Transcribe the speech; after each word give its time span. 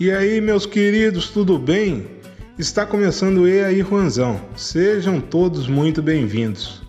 E 0.00 0.10
aí, 0.10 0.40
meus 0.40 0.64
queridos, 0.64 1.28
tudo 1.28 1.58
bem? 1.58 2.06
Está 2.58 2.86
começando 2.86 3.42
o 3.42 3.46
E 3.46 3.62
aí, 3.62 3.80
Juanzão. 3.82 4.40
Sejam 4.56 5.20
todos 5.20 5.68
muito 5.68 6.00
bem-vindos. 6.00 6.80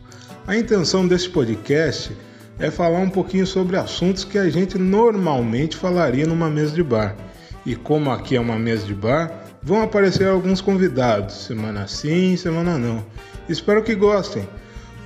A 0.48 0.56
intenção 0.56 1.06
desse 1.06 1.30
podcast 1.30 2.16
é 2.58 2.72
falar 2.72 3.00
um 3.00 3.10
pouquinho 3.10 3.46
sobre 3.46 3.76
assuntos 3.76 4.24
que 4.24 4.38
a 4.38 4.50
gente 4.50 4.78
normalmente 4.78 5.76
falaria 5.76 6.26
numa 6.26 6.50
mesa 6.50 6.74
de 6.74 6.82
bar. 6.82 7.18
E 7.66 7.76
como 7.76 8.10
aqui 8.12 8.38
é 8.38 8.40
uma 8.40 8.58
mesa 8.58 8.86
de 8.86 8.96
bar, 8.96 9.44
vão 9.62 9.82
aparecer 9.82 10.30
alguns 10.30 10.62
convidados, 10.62 11.36
semana 11.36 11.90
sim, 11.90 12.38
semana 12.38 12.78
não. 12.78 13.06
Espero 13.50 13.84
que 13.84 13.94
gostem, 13.94 14.48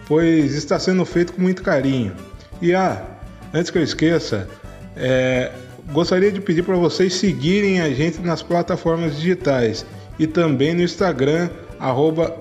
pois 0.08 0.54
está 0.54 0.78
sendo 0.78 1.04
feito 1.06 1.34
com 1.34 1.42
muito 1.42 1.64
carinho. 1.64 2.14
E 2.62 2.72
ah, 2.76 3.04
antes 3.52 3.72
que 3.72 3.80
eu 3.80 3.84
esqueça, 3.84 4.48
é, 4.96 5.52
gostaria 5.92 6.32
de 6.32 6.42
pedir 6.42 6.64
para 6.64 6.76
vocês 6.76 7.14
seguirem 7.16 7.82
a 7.82 7.90
gente 7.90 8.20
nas 8.22 8.42
plataformas 8.42 9.16
digitais 9.16 9.86
e 10.18 10.26
também 10.28 10.74
no 10.74 10.82
Instagram, 10.82 11.50
arroba. 11.80 12.38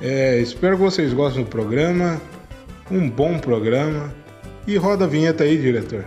É, 0.00 0.38
espero 0.38 0.76
que 0.76 0.82
vocês 0.82 1.12
gostem 1.12 1.44
do 1.44 1.50
programa, 1.50 2.20
um 2.90 3.08
bom 3.08 3.38
programa 3.38 4.12
e 4.66 4.76
roda 4.76 5.04
a 5.04 5.08
vinheta 5.08 5.44
aí, 5.44 5.58
diretor. 5.58 6.04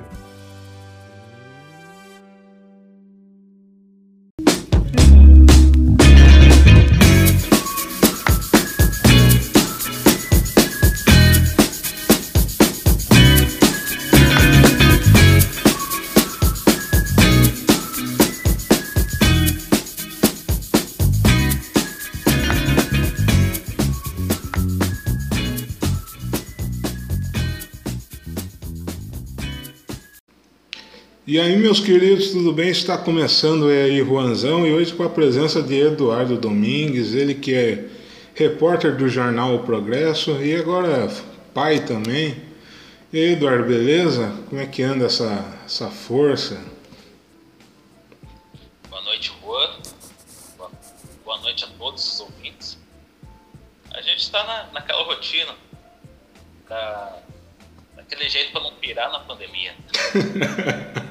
E 31.26 31.40
aí, 31.40 31.55
meus 31.55 31.79
queridos, 31.79 32.32
tudo 32.32 32.52
bem? 32.52 32.68
Está 32.68 32.98
começando 32.98 33.70
aí 33.70 33.99
Juanzão 33.99 34.68
e 34.68 34.74
hoje 34.74 34.93
com 34.93 35.04
a 35.04 35.10
presença 35.10 35.63
de 35.63 35.80
Eduardo 35.80 36.38
Domingues, 36.38 37.13
ele 37.13 37.34
que 37.34 37.55
é 37.55 37.90
repórter 38.35 38.98
do 38.98 39.07
jornal 39.07 39.55
O 39.55 39.63
Progresso 39.63 40.32
e 40.43 40.54
agora 40.54 41.07
pai 41.54 41.80
também. 41.80 42.43
E 43.13 43.18
aí, 43.18 43.32
Eduardo, 43.32 43.63
beleza? 43.63 44.38
Como 44.49 44.60
é 44.60 44.65
que 44.65 44.84
anda 44.84 45.05
essa, 45.05 45.62
essa 45.63 45.90
força? 45.90 46.62
Boa 48.90 49.02
noite, 49.04 49.32
Juan. 49.41 49.80
Boa 51.24 51.40
noite 51.40 51.63
a 51.63 51.68
todos 51.80 52.05
os 52.05 52.20
ouvintes. 52.20 52.77
A 53.93 54.02
gente 54.02 54.20
está 54.20 54.43
na, 54.43 54.74
naquela 54.74 55.04
rotina, 55.04 55.55
da, 56.68 57.18
daquele 57.96 58.27
jeito 58.27 58.52
para 58.52 58.63
não 58.63 58.74
pirar 58.74 59.10
na 59.10 59.21
pandemia. 59.21 59.74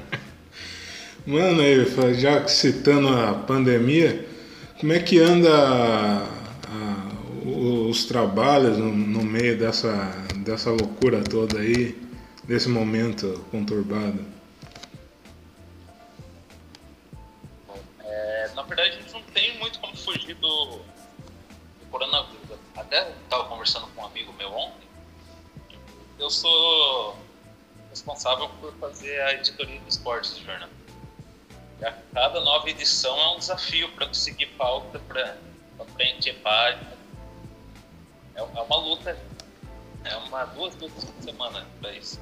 Mano, 1.25 1.61
aí, 1.61 1.85
já 2.15 2.45
citando 2.49 3.07
a 3.07 3.33
pandemia, 3.33 4.27
como 4.77 4.91
é 4.91 4.99
que 4.99 5.19
anda 5.19 6.27
os 7.89 8.03
trabalhos 8.03 8.77
no, 8.77 9.23
meio 9.23 9.57
dessa, 9.57 9.93
dessa 10.43 10.69
loucura 10.69 11.23
toda 11.23 11.59
aí, 11.59 11.97
desse 12.43 12.67
momento 12.67 13.41
conturbado? 13.51 14.19
É, 18.01 18.51
na 18.53 18.63
verdade, 18.63 18.89
a 18.89 18.93
gente 18.99 19.13
não 19.13 19.23
tem 19.33 19.57
muito 19.59 19.79
como 19.79 19.95
fugir 19.95 20.35
do, 20.35 20.75
do 20.75 21.85
coronavírus. 21.89 22.59
Até 22.75 23.09
estava 23.23 23.45
conversando 23.45 23.87
com 23.95 24.01
um 24.01 24.05
amigo 24.07 24.33
meu 24.33 24.51
ontem. 24.51 24.89
Eu 26.19 26.29
sou 26.29 27.17
responsável 27.89 28.49
por 28.59 28.73
fazer 28.73 29.21
a 29.21 29.35
editoria 29.35 29.79
de 29.79 29.87
esportes 29.87 30.31
do 30.31 30.43
jornal 30.43 30.67
cada 31.91 32.39
nova 32.39 32.69
edição 32.69 33.17
é 33.19 33.35
um 33.35 33.39
desafio 33.39 33.91
para 33.93 34.07
conseguir 34.07 34.47
pauta, 34.57 34.99
para 34.99 35.35
preencher 35.95 36.33
página. 36.35 36.93
É, 38.35 38.39
é 38.39 38.61
uma 38.61 38.77
luta, 38.77 39.17
é 40.03 40.15
uma 40.17 40.45
duas 40.45 40.75
lutas 40.75 41.03
por 41.03 41.23
semana 41.23 41.65
para 41.81 41.91
isso. 41.93 42.19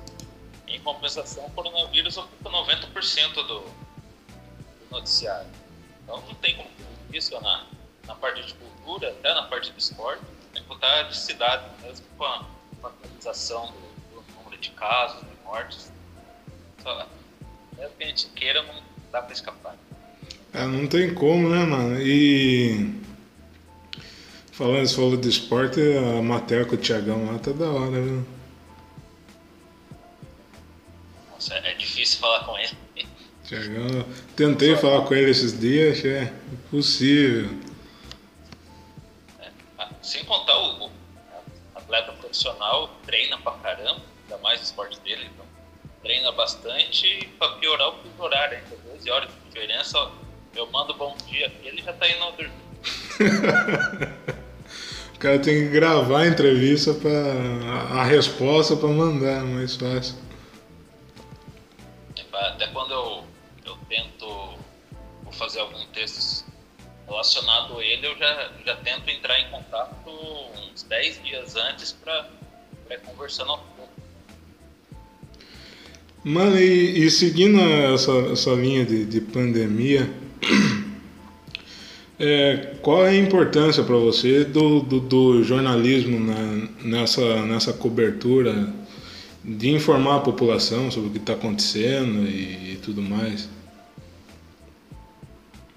Em 0.67 0.79
compensação, 0.79 1.45
o 1.45 1.51
coronavírus 1.51 2.17
ocupa 2.17 2.49
90% 2.49 3.33
do, 3.33 3.59
do 3.59 3.71
noticiário. 4.89 5.49
Então 6.03 6.21
não 6.21 6.33
tem 6.35 6.55
como 6.55 6.69
isso 7.13 7.39
na, 7.41 7.65
na 8.07 8.15
parte 8.15 8.43
de 8.43 8.53
cultura, 8.53 9.09
até 9.09 9.33
na 9.33 9.43
parte 9.43 9.71
de 9.71 9.79
esporte, 9.79 10.23
tem 10.53 10.61
que 10.61 10.67
botar 10.67 11.03
de 11.03 11.17
cidade 11.17 11.63
mesmo 11.81 12.05
com 12.17 12.23
a, 12.23 12.45
com 12.79 12.87
a 12.87 12.89
atualização 12.89 13.67
do, 13.67 14.21
do, 14.21 14.33
número 14.35 14.57
de 14.57 14.71
casos, 14.71 15.21
de 15.21 15.43
mortes. 15.43 15.91
Só, 16.81 17.07
mesmo 17.77 17.95
que 17.95 18.03
a 18.03 18.07
gente 18.07 18.27
queira, 18.27 18.63
não 18.63 18.90
dá 19.11 19.21
pra 19.21 19.33
escapar. 19.33 19.75
É, 20.53 20.65
não 20.65 20.87
tem 20.87 21.13
como, 21.13 21.49
né, 21.49 21.65
mano? 21.65 22.01
E. 22.01 22.99
Falando, 24.51 24.85
você 24.85 24.95
falou 24.95 25.17
de 25.17 25.29
esporte, 25.29 25.79
a 25.79 26.21
matéria 26.21 26.65
com 26.65 26.75
o 26.75 26.77
Thiagão 26.77 27.31
lá 27.31 27.39
tá 27.39 27.51
da 27.51 27.69
hora, 27.69 28.01
viu? 28.01 28.25
Nossa, 31.31 31.55
é 31.55 31.73
difícil 31.73 32.19
falar 32.19 32.43
com 32.45 32.57
ele. 32.57 32.77
Thiagão, 33.45 34.05
tentei 34.35 34.75
Só... 34.75 34.81
falar 34.81 35.05
com 35.05 35.13
ele 35.13 35.31
esses 35.31 35.57
dias, 35.59 35.97
achei 35.97 36.11
é 36.11 36.33
impossível. 36.51 37.49
É, 39.39 39.51
sem 40.01 40.23
contar 40.25 40.57
o, 40.57 40.85
o, 40.85 40.91
atleta 41.75 42.11
profissional, 42.13 42.89
treina 43.05 43.37
pra 43.39 43.53
caramba, 43.53 44.01
ainda 44.23 44.37
mais 44.43 44.59
o 44.59 44.63
esporte 44.63 44.99
dele, 45.01 45.29
então 45.33 45.45
treina 46.03 46.31
bastante 46.33 47.29
pra 47.37 47.49
piorar 47.53 47.89
o 47.89 48.21
horário 48.21 48.57
ainda 48.57 48.90
12 49.01 49.09
horas 49.09 49.29
de 49.29 49.49
diferença, 49.49 50.11
eu 50.55 50.69
mando 50.69 50.93
bom 50.93 51.15
dia 51.27 51.51
ele 51.63 51.81
já 51.81 51.91
tá 51.93 52.07
indo 52.07 52.31
dormir. 52.33 52.51
o 55.15 55.19
cara 55.19 55.39
tem 55.39 55.63
que 55.63 55.69
gravar 55.69 56.21
a 56.21 56.27
entrevista 56.27 56.93
para 56.93 57.99
a 57.99 58.03
resposta 58.03 58.75
para 58.75 58.89
mandar, 58.89 59.43
mais 59.43 59.75
fácil. 59.75 60.15
Até 62.31 62.67
quando 62.67 62.91
eu, 62.91 63.23
eu 63.65 63.77
tento 63.89 64.27
vou 65.23 65.33
fazer 65.33 65.59
algum 65.59 65.83
texto 65.87 66.45
relacionado 67.07 67.79
a 67.79 67.83
ele, 67.83 68.05
eu 68.05 68.17
já, 68.17 68.51
já 68.65 68.75
tento 68.77 69.09
entrar 69.09 69.39
em 69.39 69.49
contato 69.49 70.09
uns 70.71 70.83
10 70.83 71.23
dias 71.23 71.55
antes 71.55 71.91
para 71.91 72.29
conversar 73.05 73.45
no 73.45 73.53
Mano, 76.23 76.59
e, 76.59 77.03
e 77.03 77.09
seguindo 77.09 77.59
essa, 77.59 78.11
essa 78.31 78.51
linha 78.51 78.85
de, 78.85 79.05
de 79.05 79.19
pandemia, 79.19 80.07
é, 82.19 82.75
qual 82.83 83.07
é 83.07 83.09
a 83.09 83.15
importância 83.15 83.83
para 83.83 83.95
você 83.95 84.45
do, 84.45 84.81
do, 84.81 84.99
do 84.99 85.43
jornalismo 85.43 86.19
na, 86.19 86.67
nessa, 86.83 87.43
nessa 87.47 87.73
cobertura 87.73 88.71
de 89.43 89.71
informar 89.71 90.17
a 90.17 90.19
população 90.19 90.91
sobre 90.91 91.09
o 91.09 91.11
que 91.11 91.17
está 91.17 91.33
acontecendo 91.33 92.27
e, 92.29 92.73
e, 92.73 92.79
tudo 92.83 93.01
mais? 93.01 93.49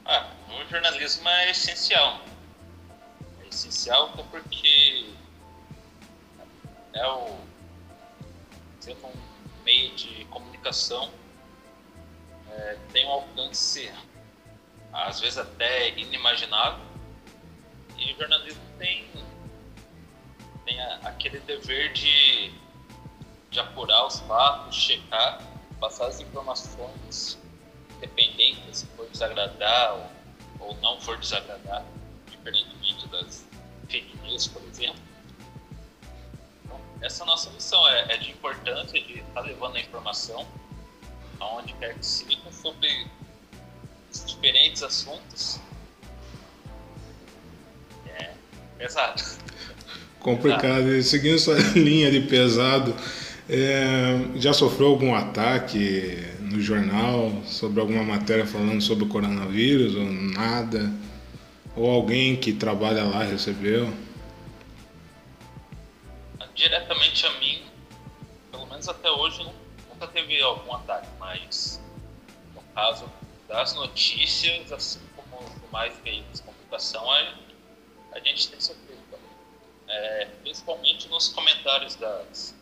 Ah, 0.04 0.28
o 0.50 0.70
jornalismo 0.70 1.26
é 1.26 1.50
essencial. 1.52 2.20
É 3.42 3.48
essencial 3.48 4.12
porque 4.30 5.06
é 6.92 7.06
o. 7.06 7.34
meio 9.64 9.94
de 9.94 10.24
comunicação 10.26 11.10
é, 12.50 12.78
tem 12.92 13.06
um 13.06 13.10
alcance, 13.10 13.90
às 14.92 15.20
vezes 15.20 15.38
até 15.38 15.90
inimaginável, 15.98 16.84
e 17.96 18.12
o 18.12 18.18
jornalismo 18.18 18.62
tem, 18.78 19.08
tem 20.64 20.80
aquele 21.04 21.40
dever 21.40 21.92
de, 21.92 22.52
de 23.50 23.60
apurar 23.60 24.06
os 24.06 24.20
fatos, 24.20 24.76
checar, 24.76 25.40
passar 25.80 26.06
as 26.06 26.20
informações 26.20 27.38
independentes, 27.96 28.78
se 28.78 28.86
for 28.88 29.08
desagradar 29.08 29.94
ou, 30.60 30.68
ou 30.68 30.76
não 30.76 31.00
for 31.00 31.16
desagradar, 31.18 31.84
diferentemente 32.30 33.08
das 33.08 33.46
fake 33.88 34.16
news, 34.18 34.46
por 34.48 34.62
exemplo 34.64 35.13
essa 37.04 37.24
nossa 37.24 37.50
missão 37.50 37.86
é, 37.88 38.14
é 38.14 38.16
de 38.16 38.30
importância 38.30 39.00
de 39.00 39.18
estar 39.18 39.24
tá 39.34 39.40
levando 39.42 39.76
a 39.76 39.80
informação 39.80 40.46
aonde 41.38 41.74
quer 41.74 41.94
que 41.94 42.06
seja 42.06 42.38
sobre 42.50 43.06
diferentes 44.26 44.82
assuntos. 44.82 45.60
É 48.06 48.30
pesado. 48.78 49.22
Complicado. 50.18 50.94
E 50.94 51.02
seguindo 51.02 51.38
sua 51.38 51.58
linha 51.76 52.10
de 52.10 52.20
pesado, 52.20 52.94
é, 53.50 54.18
já 54.36 54.54
sofreu 54.54 54.88
algum 54.88 55.14
ataque 55.14 56.24
no 56.40 56.60
jornal 56.60 57.42
sobre 57.44 57.80
alguma 57.80 58.02
matéria 58.02 58.46
falando 58.46 58.80
sobre 58.80 59.04
o 59.04 59.08
coronavírus 59.08 59.94
ou 59.94 60.04
nada? 60.04 60.90
Ou 61.76 61.90
alguém 61.90 62.36
que 62.36 62.52
trabalha 62.52 63.04
lá 63.04 63.24
recebeu? 63.24 63.92
Diretamente 66.54 67.26
a 67.26 67.30
mim, 67.40 67.66
pelo 68.50 68.66
menos 68.66 68.88
até 68.88 69.10
hoje, 69.10 69.42
nunca 69.88 70.06
teve 70.06 70.40
algum 70.40 70.74
ataque, 70.74 71.08
mas 71.18 71.82
no 72.54 72.62
caso 72.74 73.10
das 73.48 73.74
notícias, 73.74 74.70
assim 74.72 75.00
como 75.16 75.42
mais 75.72 75.98
veículos 75.98 76.38
de 76.38 76.46
comunicação, 76.46 77.10
a, 77.10 77.34
a 78.12 78.20
gente 78.20 78.48
tem 78.48 78.60
sofrido 78.60 79.02
também. 79.10 79.30
É, 79.88 80.26
principalmente 80.42 81.08
nos 81.08 81.28
comentários 81.28 81.96
das. 81.96 82.54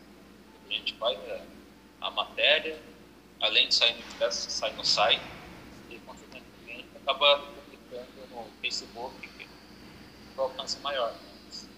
A 0.65 0.73
gente 0.73 0.93
faz 0.95 1.17
a, 1.29 2.07
a 2.07 2.11
matéria, 2.11 2.81
além 3.41 3.67
de 3.67 3.75
sair 3.75 3.93
no 3.93 3.99
impresso, 3.99 4.49
sai 4.49 4.73
no 4.73 4.83
site, 4.83 5.21
e 5.91 5.99
consequentemente 5.99 6.87
acaba 6.95 7.39
publicando 7.39 8.27
no 8.31 8.49
Facebook, 8.59 9.27
que 9.27 9.47
o 10.35 10.41
alcance 10.41 10.79
maior. 10.79 11.13
Mas, 11.45 11.69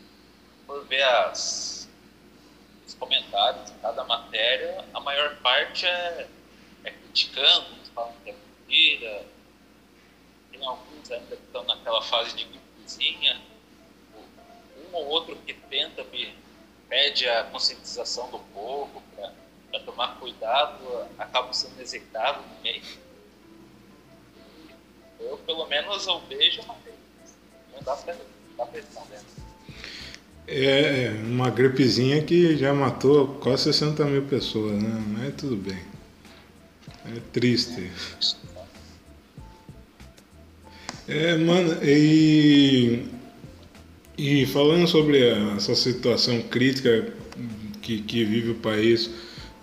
por 0.66 0.86
ver 0.86 1.04
as, 1.04 1.75
comentários 2.96 3.72
de 3.72 3.78
cada 3.80 4.04
matéria, 4.04 4.86
a 4.94 5.00
maior 5.00 5.36
parte 5.38 5.86
é, 5.86 6.28
é 6.84 6.92
criticando, 6.92 7.76
falam 7.94 8.14
que 8.24 8.30
é 8.30 8.34
mentira, 8.34 9.26
tem 10.52 10.66
alguns 10.66 11.12
ainda 11.12 11.36
que 11.36 11.44
estão 11.44 11.64
naquela 11.64 12.02
fase 12.02 12.36
de 12.36 12.46
gripezinha, 12.46 13.42
um 14.78 14.96
ou 14.96 15.08
outro 15.08 15.36
que 15.38 15.54
tenta, 15.54 16.06
pede 16.90 17.28
a 17.30 17.44
conscientização 17.46 18.30
do 18.30 18.40
povo 18.40 19.04
para 19.70 19.80
tomar 19.82 20.20
cuidado, 20.20 21.08
acabo 21.18 21.54
sendo 21.54 21.82
executado 21.82 22.42
no 22.42 22.62
meio. 22.62 23.06
Eu, 25.20 25.38
pelo 25.40 25.66
menos, 25.68 26.06
eu 26.08 26.20
vejo 26.22 26.62
uma 26.62 26.76
Não 27.74 27.82
dá 27.82 27.96
para 27.96 28.66
pressão 28.68 29.06
dentro. 29.08 29.45
É, 30.48 31.12
uma 31.24 31.50
gripezinha 31.50 32.22
que 32.22 32.56
já 32.56 32.74
matou 32.74 33.28
quase 33.42 33.64
60 33.64 34.06
mil 34.06 34.22
pessoas, 34.24 34.82
né? 34.82 35.04
Mas 35.14 35.34
tudo 35.36 35.56
bem. 35.56 35.80
É 37.06 37.20
triste. 37.34 37.90
É, 41.08 41.36
mano, 41.38 41.78
e, 41.84 43.06
e 44.18 44.46
falando 44.48 44.88
sobre 44.88 45.28
essa 45.56 45.74
situação 45.76 46.42
crítica 46.44 47.12
que, 47.82 48.02
que 48.02 48.24
vive 48.24 48.52
o 48.52 48.56
país, 48.56 49.10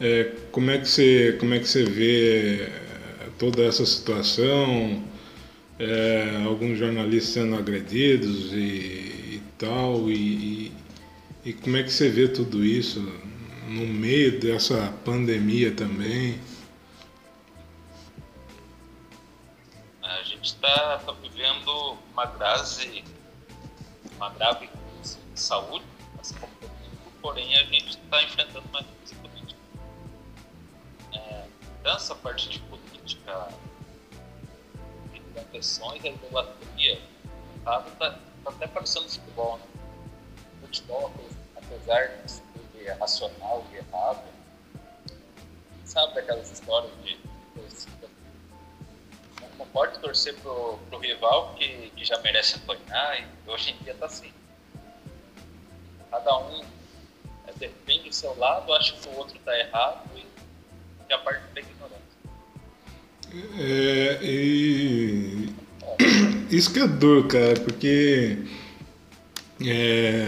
é, 0.01 0.33
como, 0.51 0.71
é 0.71 0.79
que 0.79 0.89
você, 0.89 1.37
como 1.39 1.55
é 1.55 1.59
que 1.61 1.69
você 1.69 1.85
vê 1.85 2.63
é, 2.63 2.71
toda 3.39 3.63
essa 3.63 3.87
situação? 3.87 5.05
É, 5.79 6.43
alguns 6.45 6.79
jornalistas 6.79 7.35
sendo 7.35 7.57
agredidos 7.57 8.53
e, 8.53 8.57
e 8.57 9.43
tal, 9.59 10.11
e, 10.11 10.72
e, 11.45 11.53
como 11.53 11.77
é 11.77 11.83
que 11.83 11.91
você 11.91 12.09
vê 12.09 12.29
tudo 12.29 12.65
isso 12.65 13.01
no 13.69 13.87
meio 13.87 14.41
dessa 14.41 14.93
pandemia 15.05 15.75
também? 15.75 16.41
A 20.03 20.23
gente 20.23 20.45
está 20.45 20.99
tá 20.99 21.13
vivendo 21.13 21.97
uma 22.13 22.27
grave, 22.27 23.05
uma 24.17 24.31
grave 24.31 24.69
crise 24.69 25.19
de 25.35 25.41
saúde, 25.41 25.85
porém 27.21 27.55
a 27.57 27.65
gente 27.65 27.91
está 27.91 28.23
enfrentando 28.23 28.69
uma 28.69 28.83
crise 28.83 29.03
essa 31.85 32.15
parte 32.15 32.49
de 32.49 32.59
política, 32.61 33.49
de 35.13 35.21
confessões, 35.35 36.05
a 36.05 36.09
idolatria, 36.09 37.01
tá, 37.65 37.81
tá, 37.81 38.11
tá 38.11 38.51
até 38.51 38.67
parecendo 38.67 39.09
futebol, 39.09 39.59
né? 39.59 39.65
Futebol, 40.61 41.13
apesar 41.73 42.09
de 42.09 42.33
ser 42.33 42.93
racional 42.99 43.65
e 43.73 43.77
errado, 43.77 44.23
sabe 45.85 46.15
daquelas 46.15 46.51
histórias 46.51 46.93
de 47.05 47.19
torcida? 47.55 48.09
Não 49.59 49.67
pode 49.67 49.99
torcer 49.99 50.35
pro, 50.37 50.79
pro 50.89 50.99
rival 50.99 51.55
que, 51.55 51.91
que 51.97 52.05
já 52.05 52.19
merece 52.21 52.57
apanhar, 52.57 53.21
e 53.21 53.51
hoje 53.51 53.71
em 53.73 53.85
dia 53.85 53.95
tá 53.95 54.07
assim. 54.07 54.33
Cada 56.11 56.39
um 56.39 56.63
é, 57.47 57.53
defende 57.59 58.09
o 58.09 58.13
seu 58.13 58.37
lado, 58.39 58.73
acha 58.75 58.95
que 58.95 59.09
o 59.09 59.17
outro 59.17 59.39
tá 59.41 59.59
errado 59.59 60.11
e 60.17 61.13
a 61.13 61.19
parte 61.19 61.43
da 61.55 61.61
ignorância. 61.61 62.03
É, 63.59 64.19
e 64.23 65.55
isso 66.51 66.73
que 66.73 66.81
é 66.81 66.87
duro, 66.87 67.29
cara, 67.29 67.59
porque 67.61 68.39
é, 69.61 70.25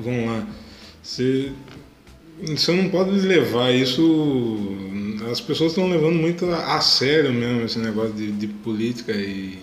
vamos 0.00 0.26
lá, 0.26 0.61
você, 1.02 1.52
você 2.40 2.72
não 2.72 2.88
pode 2.88 3.10
levar 3.10 3.72
isso. 3.72 4.76
As 5.30 5.40
pessoas 5.40 5.72
estão 5.72 5.88
levando 5.88 6.16
muito 6.16 6.48
a, 6.50 6.80
sério 6.80 7.32
mesmo 7.32 7.62
esse 7.62 7.78
negócio 7.78 8.12
de, 8.12 8.30
de 8.32 8.46
política 8.46 9.12
e, 9.12 9.58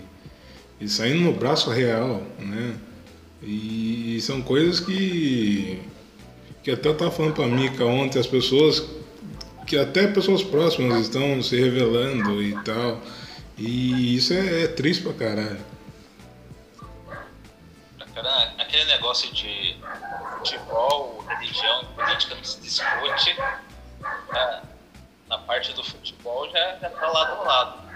e 0.79 0.87
saindo 0.87 1.21
no 1.21 1.33
braço 1.33 1.69
real, 1.69 2.23
né? 2.39 2.75
E, 3.41 4.17
e 4.17 4.21
são 4.21 4.41
coisas 4.41 4.79
que, 4.79 5.79
que 6.63 6.71
até 6.71 6.89
eu 6.89 7.11
falando 7.11 7.33
para 7.33 7.45
a 7.45 7.47
Mica 7.47 7.85
ontem, 7.85 8.19
as 8.19 8.27
pessoas 8.27 8.83
que 9.65 9.77
até 9.77 10.07
pessoas 10.07 10.41
próximas 10.41 11.01
estão 11.01 11.41
se 11.43 11.55
revelando 11.55 12.41
e 12.41 12.53
tal. 12.63 13.01
E 13.57 14.15
isso 14.15 14.33
é, 14.33 14.63
é 14.63 14.67
triste 14.67 15.03
pra 15.03 15.13
caralho. 15.13 15.59
Aquele 18.57 18.85
negócio 18.85 19.33
de 19.33 19.77
futebol, 20.37 21.18
religião 21.49 21.85
política 21.95 22.35
não 22.35 22.43
se 22.43 22.61
discute. 22.61 23.35
Na, 24.31 24.63
na 25.27 25.37
parte 25.39 25.73
do 25.73 25.83
futebol 25.83 26.49
já, 26.51 26.77
já 26.77 26.89
tá 26.89 27.07
lado 27.07 27.41
a 27.41 27.43
lado. 27.43 27.89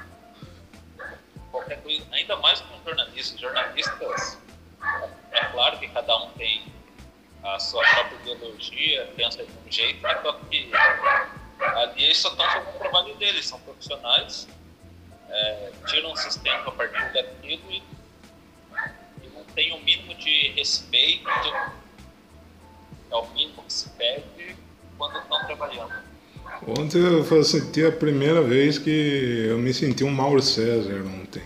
Qualquer 1.51 1.81
coisa, 1.81 2.05
ainda 2.11 2.35
mais 2.37 2.61
com 2.61 2.83
jornalistas. 2.83 3.39
Jornalistas, 3.39 4.37
é 5.31 5.45
claro 5.45 5.79
que 5.79 5.87
cada 5.87 6.17
um 6.17 6.31
tem 6.31 6.65
a 7.43 7.59
sua 7.59 7.83
própria 7.83 8.33
ideologia, 8.33 9.13
pensa 9.15 9.45
de 9.45 9.51
um 9.51 9.71
jeito, 9.71 10.01
mas 10.01 10.21
só 10.21 10.33
que 10.33 10.71
Ali 11.75 12.03
eles 12.03 12.17
só 12.17 12.29
estão 12.29 12.45
fazendo 12.45 12.75
o 12.75 12.79
trabalho 12.79 13.15
deles, 13.15 13.47
são 13.47 13.59
profissionais, 13.61 14.47
é, 15.29 15.71
tiram 15.87 16.15
sustento 16.15 16.67
a 16.67 16.71
partir 16.71 17.13
daquilo 17.13 17.71
e, 17.71 17.83
e 19.21 19.27
não 19.29 19.45
tem 19.45 19.71
o 19.71 19.79
mínimo 19.79 20.13
de 20.15 20.49
respeito, 20.49 21.29
é 23.13 23.15
o 23.15 23.33
mínimo 23.33 23.63
que 23.65 23.71
se 23.71 23.89
pede 23.89 24.55
quando 24.97 25.17
estão 25.17 25.45
trabalhando. 25.45 25.93
Ontem 26.67 26.99
eu 26.99 27.43
senti 27.43 27.85
a 27.85 27.91
primeira 27.91 28.41
vez 28.41 28.77
que 28.77 29.47
eu 29.49 29.57
me 29.57 29.73
senti 29.73 30.03
um 30.03 30.11
Mauro 30.11 30.41
César 30.41 31.03
ontem. 31.21 31.43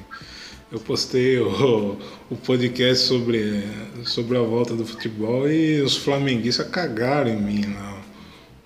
Eu 0.72 0.80
postei 0.80 1.40
o, 1.40 1.98
o 2.30 2.36
podcast 2.36 3.06
sobre, 3.06 3.64
sobre 4.06 4.38
a 4.38 4.42
volta 4.42 4.76
do 4.76 4.86
futebol 4.86 5.50
e 5.50 5.82
os 5.82 5.96
flamenguistas 5.96 6.68
cagaram 6.70 7.30
em 7.30 7.42
mim. 7.42 7.62
Não 7.66 7.98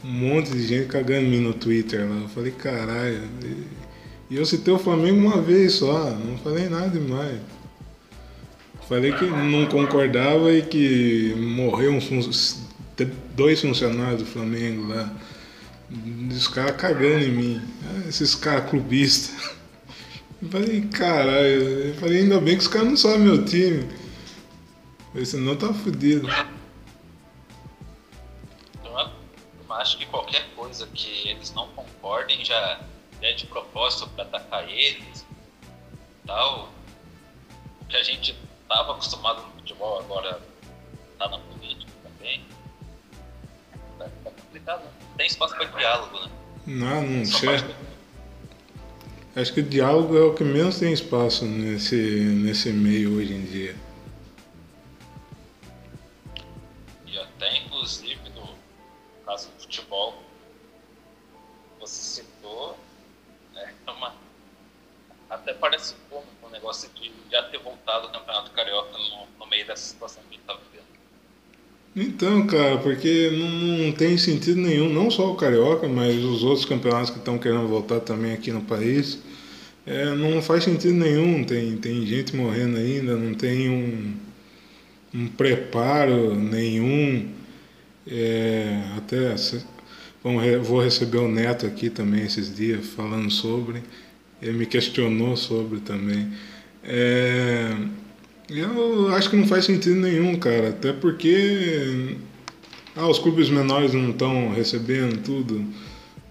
um 0.04 0.10
monte 0.10 0.52
de 0.52 0.66
gente 0.66 0.88
cagando 0.88 1.28
em 1.28 1.30
mim 1.30 1.40
no 1.40 1.54
Twitter 1.54 2.08
lá. 2.08 2.22
Eu 2.22 2.30
falei, 2.30 2.52
caralho. 2.52 3.22
E 4.30 4.36
eu 4.36 4.46
citei 4.46 4.74
o 4.74 4.80
Flamengo 4.80 5.20
uma 5.20 5.42
vez 5.42 5.74
só, 5.74 6.10
não 6.12 6.38
falei 6.38 6.70
nada 6.70 6.90
demais. 6.90 7.40
Falei 8.88 9.14
que 9.14 9.26
não 9.26 9.66
concordava 9.68 10.52
e 10.52 10.64
que 10.64 11.34
morreu 11.38 11.94
uns 11.94 12.71
dois 13.36 13.62
funcionários 13.62 14.22
do 14.22 14.26
Flamengo 14.26 14.88
lá. 14.88 15.14
Os 16.30 16.48
caras 16.48 16.76
cagando 16.78 17.26
em 17.26 17.32
mim. 17.32 17.62
Ah, 17.86 18.08
esses 18.08 18.36
caras 18.36 18.70
clubistas. 18.70 19.56
Eu 20.42 20.50
falei, 20.50 20.82
caralho. 20.82 21.88
Eu 21.88 21.96
falei, 21.96 22.20
ainda 22.22 22.40
bem 22.40 22.56
que 22.56 22.62
os 22.62 22.68
caras 22.68 22.88
não 22.88 22.98
sabem 22.98 23.20
meu 23.20 23.46
time. 23.46 23.88
Falei, 25.12 25.26
senão 25.26 25.56
tá 25.56 25.74
fudido. 25.74 26.28
acho 29.82 29.98
que 29.98 30.06
qualquer 30.06 30.48
coisa 30.56 30.86
que 30.88 31.28
eles 31.28 31.52
não 31.54 31.68
concordem 31.70 32.46
já 32.46 32.80
é 33.22 33.34
de 33.34 33.48
propósito 33.48 34.08
para 34.10 34.24
atacar 34.24 34.70
eles 34.70 35.26
tal. 36.26 36.70
O 37.82 37.86
que 37.86 37.98
a 37.98 38.04
gente 38.04 38.36
estava 38.62 38.94
acostumado 38.94 39.42
no 39.42 39.52
futebol 39.54 40.00
agora 40.00 40.42
está 41.14 41.28
na 41.28 41.40
política 41.40 41.92
também. 42.04 42.46
Complicado, 44.66 44.84
né? 44.84 44.92
Não 45.10 45.18
tem 45.18 45.28
espaço 45.28 45.56
para 45.56 45.66
diálogo, 45.66 46.20
né? 46.20 46.32
Não, 46.68 47.02
não 47.02 47.26
sei. 47.26 47.50
Acho 49.36 49.54
que 49.54 49.62
o 49.62 49.64
diálogo 49.64 50.18
é 50.18 50.22
o 50.22 50.34
que 50.34 50.44
menos 50.44 50.80
tem 50.80 50.92
espaço 50.92 51.46
nesse, 51.46 51.96
nesse 51.96 52.72
meio 52.72 53.18
hoje 53.18 53.34
em 53.34 53.46
dia. 53.46 53.76
E 57.06 57.18
até 57.18 57.58
inclusive 57.58 58.22
caso 59.32 59.50
do 59.50 59.62
futebol, 59.62 60.22
você 61.80 62.22
citou, 62.22 62.78
né, 63.54 63.74
parece 65.60 65.96
cômico 66.10 66.48
o 66.48 66.50
negócio 66.50 66.90
de 66.90 67.14
já 67.32 67.44
ter 67.44 67.60
voltado 67.60 68.08
ao 68.08 68.14
Campeonato 68.14 68.52
Carioca 68.52 68.98
no, 68.98 69.28
no 69.40 69.46
meio 69.46 69.66
dessa 69.66 69.84
situação 69.84 70.22
que 70.24 70.30
a 70.30 70.34
gente 70.34 70.46
tá 70.46 70.54
vivendo. 70.56 70.71
Então, 71.96 72.48
cara, 72.48 72.78
porque 72.78 73.30
não, 73.32 73.50
não, 73.50 73.92
tem 73.92 74.18
sentido 74.18 74.62
nenhum, 74.62 74.92
não 74.94 75.12
só 75.12 75.32
o 75.32 75.36
Carioca, 75.36 75.90
mas 75.90 76.24
os 76.24 76.42
outros 76.42 76.66
campeonatos 76.66 77.10
que 77.10 77.20
estão 77.20 77.38
querendo 77.38 77.68
voltar 77.68 78.00
também 78.00 78.32
aqui 78.34 78.52
no 78.52 78.62
país. 78.62 79.20
É, 79.86 80.14
não 80.16 80.42
faz 80.42 80.64
sentido 80.64 80.94
nenhum, 80.94 81.44
tem, 81.44 81.76
tem 81.78 82.06
gente 82.06 82.36
morrendo 82.36 82.78
ainda, 82.78 83.18
não 83.18 83.34
tem 83.34 83.70
um, 83.70 84.14
um 85.14 85.28
preparo 85.28 86.36
nenhum. 86.36 87.28
É, 88.08 88.84
até 88.98 89.36
vou 90.62 90.82
receber 90.82 91.18
o 91.18 91.28
Neto 91.28 91.66
aqui 91.66 91.90
também 91.90 92.24
esses 92.24 92.56
dias 92.56 92.86
falando 92.86 93.30
sobre. 93.30 93.84
Ele 94.42 94.58
me 94.60 94.66
questionou 94.66 95.36
sobre 95.36 95.80
também. 95.82 96.32
É, 96.84 97.76
eu 98.50 99.14
acho 99.16 99.30
que 99.30 99.36
não 99.36 99.48
faz 99.48 99.66
sentido 99.66 99.96
nenhum, 99.96 100.38
cara. 100.38 100.70
Até 100.70 100.92
porque 100.92 102.18
ah, 102.96 103.08
os 103.08 103.20
clubes 103.20 103.50
menores 103.50 103.94
não 103.94 104.10
estão 104.10 104.52
recebendo 104.52 105.22
tudo. 105.24 105.66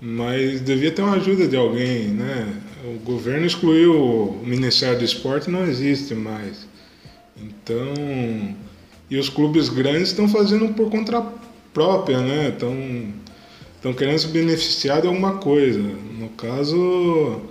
Mas 0.00 0.60
devia 0.60 0.90
ter 0.90 1.02
uma 1.02 1.16
ajuda 1.16 1.46
de 1.46 1.56
alguém, 1.56 2.08
né? 2.08 2.54
O 2.84 2.98
governo 3.04 3.46
excluiu 3.46 3.94
o 3.94 4.42
Ministério 4.46 4.98
do 4.98 5.04
Esporte 5.04 5.50
não 5.50 5.66
existe 5.66 6.14
mais. 6.14 6.66
Então. 7.36 8.56
E 9.10 9.18
os 9.18 9.28
clubes 9.28 9.68
grandes 9.68 10.08
estão 10.08 10.28
fazendo 10.28 10.72
por 10.72 10.88
conta 10.90 11.20
própria, 11.74 12.20
né? 12.20 12.48
Estão, 12.50 12.74
estão 13.76 13.92
querendo 13.92 14.18
se 14.18 14.28
beneficiar 14.28 15.00
de 15.00 15.08
alguma 15.08 15.38
coisa. 15.38 15.80
No 15.80 16.28
caso 16.30 17.42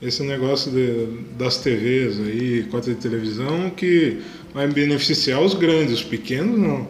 esse 0.00 0.22
negócio 0.22 0.70
de, 0.70 1.06
das 1.34 1.58
TVs 1.58 2.20
aí, 2.20 2.64
cota 2.64 2.94
de 2.94 3.00
televisão, 3.00 3.70
que 3.70 4.22
vai 4.52 4.66
beneficiar 4.66 5.40
os 5.40 5.54
grandes, 5.54 5.94
os 5.94 6.04
pequenos 6.04 6.58
não. 6.58 6.88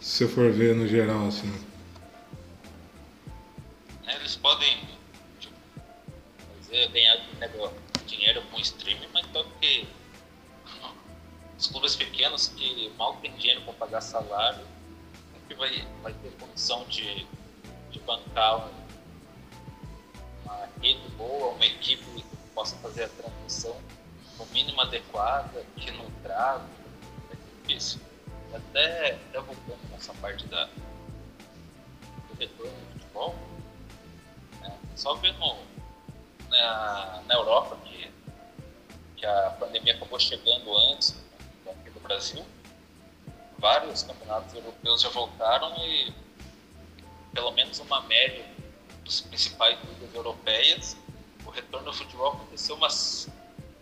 Se 0.00 0.26
você 0.26 0.28
for 0.28 0.50
ver 0.50 0.74
no 0.74 0.88
geral, 0.88 1.28
assim. 1.28 1.52
É, 4.06 4.16
eles 4.16 4.34
podem 4.36 4.80
tipo, 5.38 5.54
fazer, 6.58 6.88
ganhar 6.88 7.20
dinheiro 8.06 8.42
com 8.50 8.58
streaming, 8.60 9.06
mas 9.14 9.24
só 9.32 9.44
que 9.60 9.86
os 11.58 11.66
clubes 11.68 11.94
pequenos 11.94 12.48
que 12.48 12.90
mal 12.98 13.16
têm 13.16 13.32
dinheiro 13.36 13.62
para 13.62 13.74
pagar 13.74 14.00
salário, 14.00 14.64
que 15.48 15.54
vai, 15.54 15.86
vai 16.02 16.12
ter 16.14 16.32
condição 16.40 16.84
de, 16.88 17.24
de 17.92 18.00
bancar 18.00 18.68
uma 20.44 20.68
rede 20.80 21.08
boa, 21.16 21.52
uma 21.54 21.66
equipe 21.66 22.04
que 22.04 22.24
possa 22.54 22.76
fazer 22.76 23.04
a 23.04 23.08
transmissão 23.08 23.76
no 24.38 24.46
mínimo 24.46 24.80
adequada, 24.80 25.64
que 25.76 25.90
não 25.90 26.10
trave, 26.22 26.66
é 27.30 27.36
difícil. 27.60 28.00
Até, 28.52 29.12
até 29.12 29.40
voltando 29.40 29.90
nessa 29.90 30.12
parte 30.14 30.46
da, 30.46 30.64
do 30.66 32.38
retorno 32.38 32.72
do 32.72 32.92
futebol, 32.92 33.34
né, 34.60 34.78
só 34.94 35.14
vendo 35.14 35.56
na, 36.48 37.22
na 37.26 37.34
Europa 37.34 37.76
que, 37.84 38.10
que 39.16 39.24
a 39.26 39.56
pandemia 39.58 39.94
acabou 39.94 40.20
chegando 40.20 40.76
antes 40.76 41.16
aqui 41.66 41.90
do 41.90 42.00
Brasil, 42.00 42.44
vários 43.58 44.02
campeonatos 44.02 44.52
europeus 44.54 45.00
já 45.00 45.08
voltaram 45.08 45.74
e 45.86 46.12
pelo 47.32 47.52
menos 47.52 47.78
uma 47.78 48.02
média 48.02 48.44
dos 49.04 49.20
principais 49.20 49.78
ligas 49.84 50.14
europeias, 50.14 50.96
o 51.44 51.50
retorno 51.50 51.88
ao 51.88 51.94
futebol 51.94 52.32
aconteceu 52.32 52.76
umas 52.76 53.28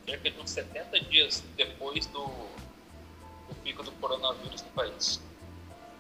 cerca 0.05 0.31
de 0.31 0.41
uns 0.41 0.51
70 0.51 1.01
dias 1.03 1.45
depois 1.57 2.07
do, 2.07 2.27
do 2.27 3.55
pico 3.63 3.83
do 3.83 3.93
coronavírus 3.93 4.63
no 4.63 4.71
país. 4.71 5.21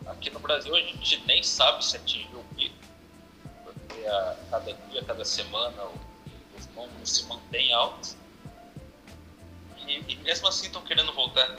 Aqui 0.06 0.30
no 0.30 0.40
Brasil 0.40 0.74
a 0.74 0.80
gente 0.80 1.24
nem 1.26 1.42
sabe 1.42 1.84
se 1.84 1.96
atingiu 1.96 2.40
o 2.40 2.54
pico, 2.54 2.74
porque 3.64 4.06
a 4.06 4.36
cada 4.50 4.72
dia, 4.72 5.00
a 5.00 5.04
cada 5.04 5.24
semana 5.24 5.84
os 6.58 6.66
números 6.74 7.10
se 7.10 7.24
mantêm 7.26 7.72
altos. 7.72 8.16
E, 9.86 10.12
e 10.12 10.16
mesmo 10.16 10.48
assim 10.48 10.66
estão 10.66 10.82
querendo 10.82 11.12
voltar. 11.12 11.56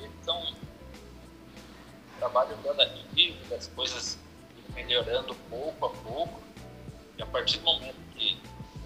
Então, 0.00 0.42
um 0.42 2.18
trabalho 2.18 2.56
gradativo, 2.58 3.44
das 3.48 3.68
coisas 3.68 4.18
melhorando 4.74 5.34
pouco 5.50 5.86
a 5.86 5.90
pouco, 5.90 6.40
e 7.18 7.22
a 7.22 7.26
partir 7.26 7.58
do 7.58 7.64
momento 7.64 7.96
que 8.16 8.38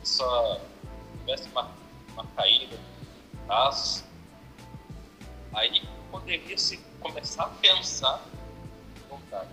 só 0.02 0.60
tivesse 1.20 1.48
uma, 1.50 1.70
uma 2.12 2.26
caída 2.36 2.76
de 2.76 3.46
casos, 3.46 4.04
aí 5.54 5.82
poderia 6.10 6.56
se 6.56 6.78
começar 7.00 7.44
a 7.44 7.48
pensar 7.48 8.24
em 8.96 9.08
voltar. 9.08 9.46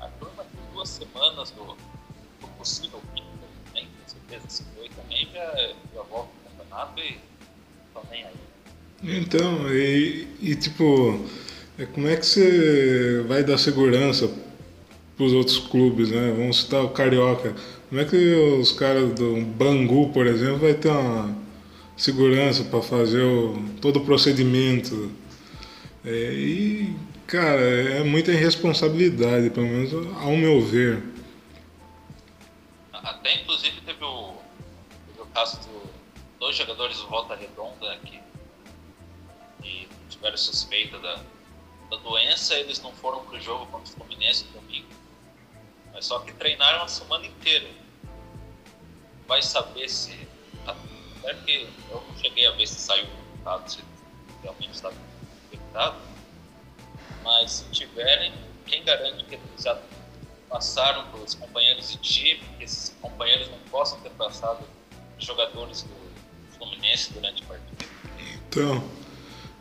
A 0.00 0.08
turma 0.08 0.44
de 0.44 0.72
duas 0.72 0.88
semanas 0.88 1.50
do, 1.50 1.76
do 2.40 2.48
possível 2.56 3.00
pico, 3.14 3.26
nem 3.74 3.86
com 3.86 4.08
certeza 4.08 4.48
se 4.48 4.64
foi 4.76 4.88
também, 4.90 5.28
já, 5.32 5.74
já 5.94 6.02
volta 6.02 6.30
no 6.44 6.50
campeonato 6.50 7.00
e 7.00 7.18
estão 7.86 8.02
nem 8.10 8.24
aí. 8.24 8.34
Então, 9.02 9.72
e, 9.72 10.28
e 10.40 10.56
tipo, 10.56 11.24
é, 11.78 11.86
como 11.86 12.08
é 12.08 12.16
que 12.16 12.26
você 12.26 13.22
vai 13.22 13.44
dar 13.44 13.58
segurança 13.58 14.28
para 15.18 15.26
os 15.26 15.32
outros 15.32 15.58
clubes, 15.58 16.10
né? 16.10 16.32
Vamos 16.36 16.60
citar 16.60 16.84
o 16.84 16.90
Carioca. 16.90 17.52
Como 17.88 18.00
é 18.00 18.04
que 18.04 18.16
os 18.16 18.70
caras 18.70 19.12
do 19.14 19.42
Bangu, 19.44 20.10
por 20.12 20.26
exemplo, 20.28 20.58
vai 20.58 20.74
ter 20.74 20.90
uma 20.90 21.36
segurança 21.96 22.62
para 22.62 22.80
fazer 22.80 23.22
o, 23.22 23.60
todo 23.80 23.96
o 23.96 24.04
procedimento? 24.04 25.10
É, 26.04 26.10
e, 26.32 26.96
cara, 27.26 27.60
é 27.60 28.04
muita 28.04 28.30
irresponsabilidade, 28.30 29.50
pelo 29.50 29.66
menos 29.66 29.92
ao 30.22 30.36
meu 30.36 30.60
ver. 30.62 31.02
Até 32.92 33.42
inclusive 33.42 33.80
teve 33.80 34.04
o, 34.04 34.34
teve 35.08 35.20
o 35.20 35.26
caso 35.34 35.58
do 35.62 35.88
dois 36.38 36.54
jogadores 36.54 36.96
do 36.98 37.08
Volta 37.08 37.34
Redonda 37.34 37.98
que, 38.04 38.20
que 39.62 39.88
tiveram 40.08 40.36
suspeita 40.36 40.96
da, 41.00 41.16
da 41.90 41.96
doença, 41.96 42.54
eles 42.54 42.80
não 42.80 42.92
foram 42.92 43.24
para 43.24 43.36
o 43.36 43.40
jogo 43.40 43.66
contra 43.66 43.92
o 43.92 43.96
Fluminense 43.96 44.44
no 44.54 44.60
domingo 44.60 44.97
mas 45.98 46.06
só 46.06 46.20
que 46.20 46.32
treinaram 46.32 46.84
a 46.84 46.88
semana 46.88 47.26
inteira. 47.26 47.68
Vai 49.26 49.42
saber 49.42 49.88
se. 49.88 50.16
Tá, 50.64 50.76
é 51.24 51.34
que 51.34 51.68
eu 51.90 52.04
não 52.06 52.16
cheguei 52.16 52.46
a 52.46 52.52
ver 52.52 52.68
se 52.68 52.76
saiu 52.76 53.04
o 53.04 53.08
resultado, 53.32 53.68
se 53.68 53.78
realmente 54.40 54.70
está 54.70 54.92
infectado. 55.50 55.96
Mas 57.24 57.50
se 57.50 57.64
tiverem, 57.72 58.32
quem 58.64 58.84
garante 58.84 59.24
que 59.24 59.34
eles 59.34 59.64
já 59.64 59.76
passaram 60.48 61.04
para 61.10 61.18
os 61.18 61.34
companheiros 61.34 61.90
de 61.90 61.98
time, 61.98 62.44
que 62.58 62.64
esses 62.64 62.94
companheiros 63.02 63.50
não 63.50 63.58
possam 63.68 64.00
ter 64.00 64.10
passado 64.10 64.64
jogadores 65.18 65.82
do 65.82 66.56
Fluminense 66.56 67.12
durante 67.12 67.42
a 67.42 67.46
partida? 67.46 67.84
Então, 68.48 68.88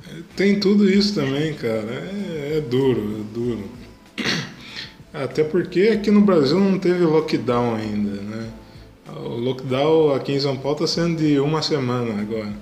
é, 0.08 0.22
tem 0.36 0.60
tudo 0.60 0.88
isso 0.88 1.16
também, 1.16 1.56
cara. 1.56 1.92
É, 1.92 2.58
é 2.58 2.62
duro, 2.62 3.22
é 3.22 3.34
duro. 3.34 3.78
Até 5.24 5.44
porque 5.44 5.90
aqui 5.90 6.12
no 6.12 6.22
Brasil 6.22 6.60
não 6.60 6.78
teve 6.78 7.04
lockdown 7.04 7.76
ainda, 7.76 8.22
né? 8.22 8.54
O 9.08 9.30
lockdown 9.30 10.14
aqui 10.14 10.34
em 10.34 10.40
São 10.40 10.58
Paulo 10.58 10.84
está 10.84 11.02
sendo 11.02 11.18
de 11.18 11.40
uma 11.40 11.62
semana 11.62 12.22
agora. 12.22 12.54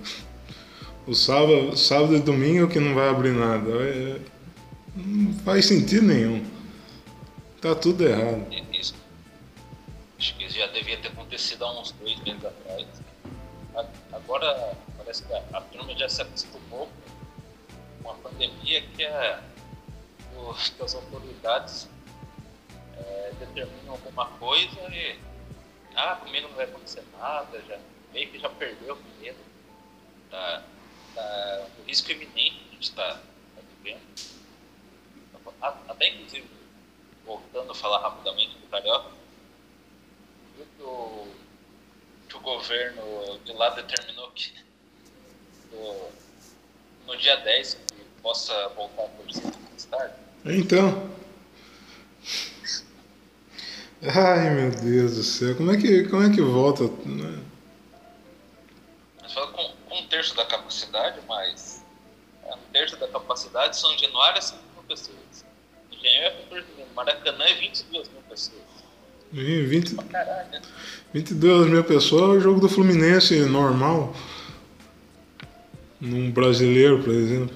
O 1.05 1.13
sábado, 1.13 1.75
sábado 1.75 2.15
e 2.15 2.19
domingo 2.19 2.67
que 2.67 2.79
não 2.79 2.95
vai 2.95 3.09
abrir 3.09 3.31
nada. 3.31 3.69
É, 3.69 4.19
não 4.95 5.33
faz 5.39 5.65
sentido 5.65 6.07
nenhum. 6.07 6.45
Tá 7.61 7.75
tudo 7.75 8.07
errado. 8.07 8.45
Isso. 8.71 8.95
Acho 10.17 10.37
que 10.37 10.47
já 10.49 10.67
devia 10.67 10.97
ter 10.97 11.09
acontecido 11.09 11.65
há 11.65 11.81
uns 11.81 11.91
dois 11.91 12.17
meses 12.21 12.45
atrás. 12.45 12.85
Agora 14.13 14.77
parece 14.97 15.23
que 15.23 15.33
a, 15.33 15.43
a 15.53 15.61
turma 15.61 15.93
já 15.97 16.07
se 16.07 16.21
acostumou 16.21 16.87
com 18.01 18.11
a 18.11 18.13
pandemia 18.13 18.81
que, 18.95 19.03
é, 19.03 19.39
que 20.77 20.83
as 20.83 20.95
autoridades 20.95 21.89
é, 22.97 23.31
determinam 23.39 23.93
alguma 23.93 24.27
coisa 24.37 24.79
e 24.93 25.19
ah, 25.95 26.15
comigo 26.17 26.47
não 26.49 26.55
vai 26.55 26.65
acontecer 26.65 27.03
nada, 27.17 27.61
já, 27.67 27.79
meio 28.13 28.29
que 28.29 28.39
já 28.39 28.49
perdeu 28.49 28.95
o 28.95 29.21
medo 29.21 29.39
da, 30.29 30.63
da, 31.13 31.67
do 31.77 31.83
risco 31.83 32.11
iminente 32.11 32.55
que 32.55 32.69
a 32.69 32.73
gente 32.73 32.89
está 32.89 33.13
tá 33.15 33.61
vivendo. 33.81 34.35
Até 35.87 36.09
inclusive, 36.09 36.47
voltando 37.25 37.71
a 37.71 37.75
falar 37.75 37.99
rapidamente 37.99 38.57
do 38.57 38.67
Carioca, 38.67 39.11
viu 40.55 40.65
que 40.77 40.83
o, 40.83 41.27
que 42.27 42.35
o 42.35 42.39
governo 42.41 43.39
de 43.45 43.53
lá 43.53 43.69
determinou 43.69 44.29
que 44.31 44.53
do, 45.71 46.09
no 47.07 47.17
dia 47.17 47.37
10 47.37 47.73
que 47.75 48.21
possa 48.21 48.69
voltar 48.69 49.05
a 49.05 49.09
torcida 49.09 49.53
mais 49.69 49.85
tarde? 49.85 50.15
Então. 50.45 51.15
Ai 54.07 54.49
meu 54.51 54.71
Deus 54.71 55.15
do 55.15 55.23
céu, 55.23 55.55
como 55.55 55.71
é 55.71 55.77
que, 55.77 56.03
como 56.07 56.23
é 56.23 56.29
que 56.29 56.41
volta? 56.41 56.83
Né? 57.05 57.45
terço 60.15 60.35
da 60.35 60.45
capacidade, 60.45 61.19
mas 61.27 61.83
é, 62.43 62.55
um 62.55 62.71
terço 62.71 62.95
da 62.97 63.07
capacidade 63.07 63.77
São 63.77 63.97
Januário 63.97 64.37
é 64.37 64.41
5 64.41 64.61
mil 64.73 64.83
pessoas. 64.83 65.45
Engenheiro 65.91 66.25
é 66.25 66.31
14 66.31 66.67
mil. 66.77 66.85
Maracanã 66.95 67.43
é 67.43 67.53
22 67.55 68.09
mil 68.09 68.21
pessoas. 68.21 68.61
E 69.33 69.61
20, 69.63 69.95
Pra 69.95 70.03
caralho, 70.05 70.49
né? 70.51 70.61
22 71.13 71.67
mil 71.67 71.83
pessoas 71.83 72.23
é 72.23 72.37
o 72.37 72.39
jogo 72.39 72.61
do 72.61 72.69
Fluminense 72.69 73.37
normal. 73.41 74.15
Num 75.99 76.31
brasileiro, 76.31 77.03
por 77.03 77.13
exemplo. 77.13 77.55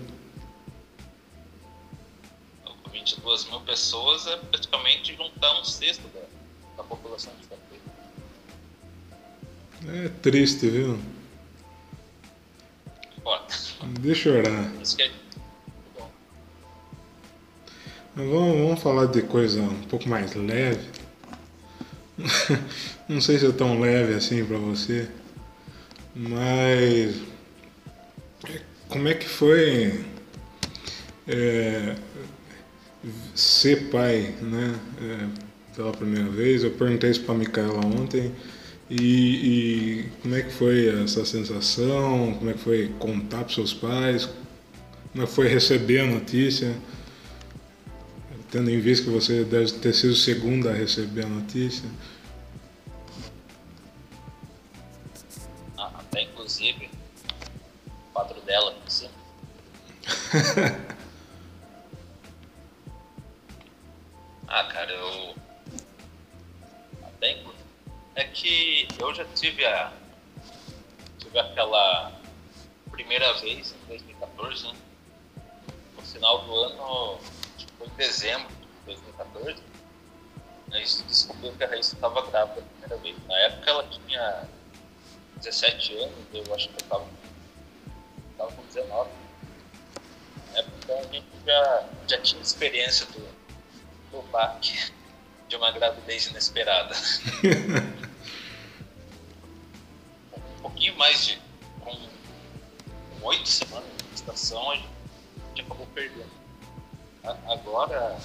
22 2.91 3.46
mil 3.46 3.62
pessoas 3.62 4.27
é 4.27 4.36
praticamente 4.36 5.15
juntar 5.15 5.60
um 5.62 5.63
sexto 5.63 6.03
da, 6.10 6.20
da 6.79 6.83
população 6.86 7.33
de 7.41 7.48
Paulo. 7.48 7.63
É 9.88 10.09
triste, 10.21 10.69
viu? 10.69 10.98
Foda. 13.21 13.45
Deixa 14.00 14.29
eu 14.29 14.39
orar. 14.39 14.65
É. 14.65 14.71
Mas 14.77 14.98
Vamos, 18.15 18.57
vamos 18.57 18.81
falar 18.81 19.05
de 19.07 19.21
coisa 19.21 19.62
um 19.62 19.83
pouco 19.83 20.07
mais 20.09 20.33
leve. 20.36 20.89
Não 23.07 23.21
sei 23.21 23.39
se 23.39 23.45
é 23.45 23.51
tão 23.51 23.79
leve 23.79 24.13
assim 24.13 24.45
pra 24.45 24.57
você, 24.57 25.09
mas 26.13 27.15
como 28.89 29.07
é 29.07 29.13
que 29.13 29.27
foi 29.27 30.05
é, 31.27 31.95
ser 33.33 33.89
pai, 33.89 34.36
né? 34.41 34.77
é, 35.01 35.49
pela 35.79 35.93
primeira 35.93 36.29
vez. 36.29 36.62
Eu 36.62 36.71
perguntei 36.71 37.09
isso 37.09 37.21
pra 37.21 37.33
Micaela 37.33 37.86
ontem. 37.86 38.36
E, 38.89 40.03
e 40.03 40.12
como 40.21 40.36
é 40.36 40.41
que 40.41 40.51
foi 40.51 41.03
essa 41.03 41.24
sensação? 41.24 42.36
Como 42.38 42.50
é 42.50 42.53
que 42.53 42.59
foi 42.59 42.93
contar 43.00 43.45
pros 43.45 43.55
seus 43.55 43.74
pais? 43.74 44.29
Como 45.13 45.24
é 45.24 45.25
que 45.25 45.31
foi 45.31 45.48
receber 45.48 46.01
a 46.01 46.05
notícia? 46.05 46.75
Tendo 48.51 48.69
em 48.69 48.79
vista 48.81 49.05
que 49.05 49.12
você 49.12 49.45
deve 49.45 49.71
ter 49.74 49.93
sido 49.93 50.12
o 50.12 50.15
segundo 50.15 50.67
a 50.67 50.74
receber 50.74 51.24
a 51.24 51.29
notícia. 51.29 51.88
Ah, 55.77 55.91
até 56.00 56.24
inclusive 56.24 56.89
o 57.88 58.13
quadro 58.13 58.41
dela 58.41 58.71
aqui 58.71 59.07
eu 69.00 69.15
já 69.15 69.25
tive 69.34 69.65
a. 69.65 69.91
Tive 71.18 71.39
aquela 71.39 72.12
primeira 72.91 73.34
vez 73.39 73.74
em 73.74 73.88
2014, 73.88 74.68
né? 74.68 74.74
No 75.96 76.01
final 76.01 76.44
do 76.44 76.56
ano, 76.56 77.20
foi 77.77 77.88
em 77.88 77.91
dezembro 77.91 78.50
de 78.50 78.86
2014. 78.86 79.63
A 80.72 80.77
gente 80.77 81.03
descobriu 81.03 81.53
que 81.53 81.63
a 81.63 81.68
Raíssa 81.68 81.96
estava 81.96 82.29
grávida 82.29 82.62
a 82.62 82.63
primeira 82.63 82.98
vez. 82.98 83.27
Na 83.27 83.38
época 83.39 83.70
ela 83.70 83.88
tinha 83.88 84.48
17 85.38 85.98
anos, 85.98 86.15
eu 86.34 86.56
acho 86.56 86.70
que 86.70 86.84
eu 86.84 86.88
tava, 86.88 87.08
tava 88.38 88.51
com 88.51 88.62
19. 88.63 89.10
Na 90.51 90.60
época 90.60 90.94
a 90.94 91.13
gente 91.13 91.27
já, 91.46 91.89
já 92.08 92.22
tinha 92.22 92.41
experiência 92.41 93.06
do, 93.08 93.27
do 94.12 94.22
baque 94.29 94.91
de 95.48 95.56
uma 95.56 95.72
gravidez 95.72 96.27
inesperada. 96.27 96.96
mais 101.00 101.25
de. 101.25 101.41
com 101.79 101.98
oito 103.27 103.48
semanas 103.48 103.90
de 103.98 104.12
gestação, 104.12 104.72
a 104.72 104.75
gente, 104.75 104.90
acabou 105.62 105.88
perdendo. 105.96 106.29
Agora, 107.24 108.20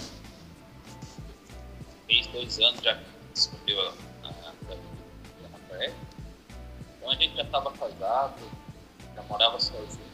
fez 2.09 2.27
dois 2.27 2.59
anos 2.59 2.81
já 2.81 3.01
descobriu 3.33 3.81
a, 3.81 3.95
a, 4.25 4.29
a 4.29 5.53
Rafael. 5.53 5.95
Então 6.97 7.11
a 7.11 7.15
gente 7.15 7.37
já 7.37 7.43
estava 7.43 7.71
casado, 7.73 8.51
já 9.15 9.23
morava 9.23 9.61
sozinho. 9.61 10.05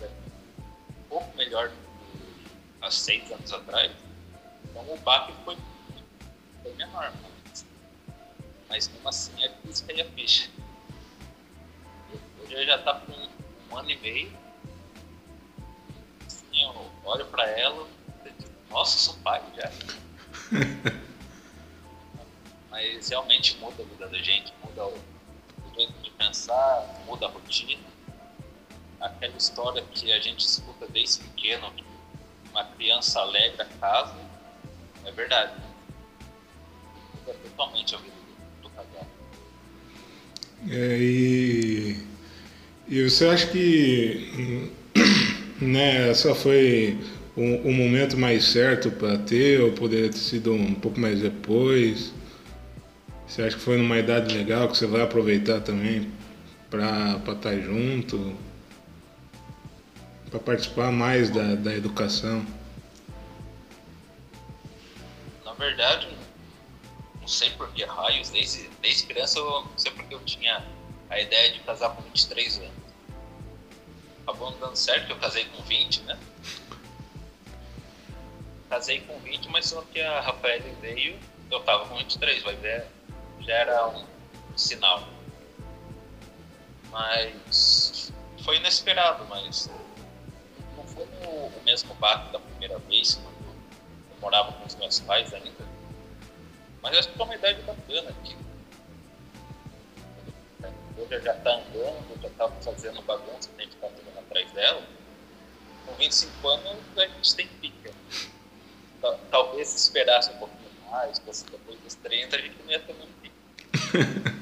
Já 0.00 0.06
Um 0.06 1.02
pouco 1.10 1.36
melhor 1.36 1.68
do 1.68 1.74
que 1.74 2.50
há 2.80 2.90
seis 2.90 3.30
anos 3.30 3.52
atrás. 3.52 3.92
Então 4.64 4.82
o 4.90 4.96
baque 5.00 5.34
foi, 5.44 5.58
foi 6.62 6.72
menor, 6.74 7.12
mas, 7.44 7.66
mas 8.70 8.88
mesmo 8.88 9.08
assim 9.08 9.44
é 9.44 9.52
isso 9.68 9.84
que 9.84 9.92
aí 9.92 10.00
a 10.00 10.10
ficha. 10.12 10.48
Hoje 12.50 12.62
ele 12.62 12.66
já 12.66 12.78
tá 12.78 12.94
com 12.94 13.12
um 13.70 13.78
ano 13.78 13.90
e 13.90 13.96
meio. 13.98 14.32
Assim, 16.26 16.64
eu 16.64 16.90
olho 17.04 17.24
pra 17.26 17.48
ela, 17.48 17.86
eu 18.24 18.32
digo, 18.32 18.50
nossa, 18.68 18.98
sou 18.98 19.14
pai 19.22 19.40
já. 19.54 19.70
Mas 22.68 23.08
realmente 23.08 23.56
muda 23.58 23.84
a 23.84 23.86
vida 23.86 24.08
da 24.08 24.18
gente, 24.18 24.52
muda 24.64 24.84
o, 24.84 24.94
o 24.94 25.74
jeito 25.76 25.92
de 26.02 26.10
pensar, 26.10 27.04
muda 27.06 27.26
a 27.26 27.28
rotina. 27.28 27.84
Aquela 29.00 29.36
história 29.36 29.84
que 29.94 30.12
a 30.12 30.18
gente 30.18 30.40
escuta 30.40 30.88
desde 30.88 31.22
pequeno, 31.22 31.70
que 31.70 31.84
uma 32.50 32.64
criança 32.64 33.20
alegra 33.20 33.62
a 33.62 33.78
casa, 33.78 34.16
é 35.04 35.12
verdade. 35.12 35.54
Muda 37.14 37.32
totalmente 37.32 37.94
a 37.94 37.98
vida 37.98 38.16
do, 38.16 38.62
do 38.62 38.70
casal. 38.70 39.06
É, 40.68 40.98
e, 40.98 42.10
e 42.90 43.08
você 43.08 43.26
acha 43.26 43.46
que 43.46 44.68
né, 45.62 46.10
essa 46.10 46.34
foi 46.34 46.98
o, 47.36 47.68
o 47.68 47.72
momento 47.72 48.16
mais 48.16 48.44
certo 48.44 48.90
para 48.90 49.16
ter 49.16 49.60
ou 49.60 49.70
poderia 49.70 50.10
ter 50.10 50.18
sido 50.18 50.52
um 50.52 50.74
pouco 50.74 50.98
mais 50.98 51.20
depois? 51.20 52.12
Você 53.28 53.42
acha 53.42 53.56
que 53.56 53.62
foi 53.62 53.78
numa 53.78 53.96
idade 53.96 54.36
legal 54.36 54.68
que 54.68 54.76
você 54.76 54.88
vai 54.88 55.02
aproveitar 55.02 55.60
também 55.60 56.10
para 56.68 57.20
estar 57.32 57.56
junto? 57.60 58.36
Para 60.28 60.40
participar 60.40 60.90
mais 60.90 61.30
da, 61.30 61.54
da 61.54 61.72
educação? 61.72 62.44
Na 65.44 65.52
verdade, 65.52 66.08
não 67.20 67.28
sei 67.28 67.50
por 67.50 67.70
que 67.72 67.84
raios, 67.84 68.30
desde, 68.30 68.68
desde 68.82 69.06
criança 69.06 69.38
eu 69.38 69.44
não 69.44 69.78
sei 69.78 69.92
porque 69.92 70.12
eu 70.12 70.20
tinha 70.24 70.64
a 71.08 71.20
ideia 71.20 71.52
de 71.52 71.60
casar 71.60 71.90
com 71.90 72.02
23 72.02 72.58
anos. 72.58 72.79
Acabou 74.30 74.52
não 74.52 74.60
dando 74.60 74.76
certo, 74.76 75.06
que 75.06 75.12
eu 75.12 75.18
casei 75.18 75.44
com 75.46 75.60
20, 75.64 76.02
né? 76.02 76.16
Casei 78.68 79.00
com 79.00 79.18
20, 79.18 79.48
mas 79.48 79.66
só 79.66 79.82
que 79.82 80.00
a 80.00 80.20
Rafaela 80.20 80.62
veio, 80.80 81.18
eu 81.50 81.60
tava 81.64 81.88
com 81.88 81.96
23, 81.96 82.40
vai 82.44 82.54
ver, 82.54 82.86
já 83.40 83.54
era 83.54 83.88
um 83.88 84.06
sinal. 84.56 85.02
Mas 86.92 88.12
foi 88.44 88.58
inesperado, 88.58 89.24
mas 89.24 89.68
não 90.76 90.84
foi 90.84 91.04
o, 91.26 91.50
mesmo 91.64 91.92
baque 91.94 92.32
da 92.32 92.38
primeira 92.38 92.78
vez, 92.78 93.16
quando 93.16 93.34
eu 93.34 94.20
morava 94.20 94.52
com 94.52 94.64
os 94.64 94.76
meus 94.76 95.00
pais 95.00 95.34
ainda. 95.34 95.66
Mas 96.80 96.96
acho 96.96 97.08
que 97.08 97.16
foi 97.16 97.26
uma 97.26 97.34
idade 97.34 97.62
bacana 97.62 98.12
que 98.22 98.36
hoje 100.96 101.20
já 101.20 101.34
tá 101.34 101.50
andando, 101.50 102.22
já 102.22 102.30
tá 102.30 102.48
fazendo 102.62 103.02
bagunça, 103.02 103.50
gente 103.58 103.74
tá 103.76 103.88
andando 103.88 104.09
atrás 104.30 104.50
dela. 104.52 104.82
Com 105.86 105.94
25 105.94 106.48
anos 106.48 106.78
a 106.96 107.06
gente 107.06 107.34
tem 107.34 107.48
pica. 107.60 107.92
Ta- 109.02 109.18
Talvez 109.30 109.68
se 109.68 109.76
esperasse 109.76 110.30
um 110.30 110.38
pouquinho 110.38 110.70
mais, 110.90 111.18
fosse 111.18 111.44
depois 111.46 111.78
dos 111.80 111.94
30, 111.96 112.36
a 112.36 112.40
gente 112.40 112.56
não 112.62 112.70
ia 112.70 112.80
ter 112.80 112.94
muito 112.94 113.12
pica. 113.20 113.34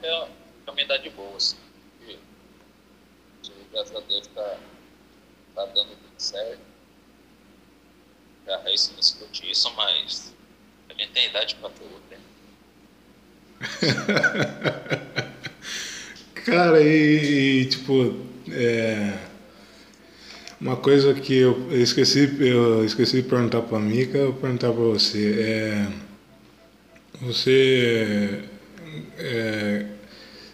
Que 0.00 0.06
é 0.06 0.28
é 0.66 0.70
uma 0.70 0.80
idade 0.82 1.08
boa, 1.10 1.36
assim. 1.36 1.56
E, 2.02 2.18
graças 3.72 3.94
a 3.94 4.00
Deus 4.00 4.26
tá, 4.28 4.58
tá 5.54 5.64
dando 5.66 5.90
tudo 5.90 6.18
certo. 6.18 6.60
Raíssa 8.64 8.92
não 8.92 8.98
escute 8.98 9.48
isso, 9.50 9.70
mas 9.74 10.34
a 10.88 10.94
gente 10.94 11.12
tem 11.12 11.26
idade 11.28 11.54
pra 11.56 11.70
tudo, 11.70 12.02
né? 12.10 12.18
Cara, 16.48 16.80
e, 16.80 17.60
e, 17.60 17.64
tipo, 17.66 18.14
é, 18.50 19.12
uma 20.58 20.76
coisa 20.76 21.12
que 21.12 21.34
eu 21.36 21.68
esqueci, 21.72 22.36
eu 22.40 22.82
esqueci 22.86 23.20
de 23.20 23.28
perguntar 23.28 23.60
pra 23.60 23.78
Mica, 23.78 24.16
eu 24.16 24.32
vou 24.32 24.40
perguntar 24.40 24.72
pra 24.72 24.82
você. 24.82 25.34
É, 25.38 25.86
você, 27.20 28.40
é, 29.18 29.84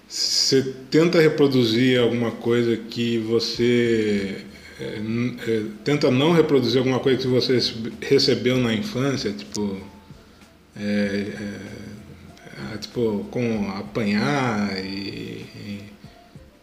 você 0.08 0.74
tenta 0.90 1.20
reproduzir 1.20 2.00
alguma 2.00 2.32
coisa 2.32 2.76
que 2.76 3.18
você 3.18 4.44
é, 4.80 5.00
é, 5.46 5.62
tenta 5.84 6.10
não 6.10 6.32
reproduzir 6.32 6.78
alguma 6.78 6.98
coisa 6.98 7.22
que 7.22 7.28
você 7.28 7.58
recebeu 8.00 8.58
na 8.58 8.74
infância, 8.74 9.30
tipo, 9.30 9.78
é, 10.76 10.80
é, 10.82 11.60
ah, 12.72 12.78
tipo, 12.78 13.28
com 13.30 13.70
apanhar 13.70 14.76
e, 14.84 15.43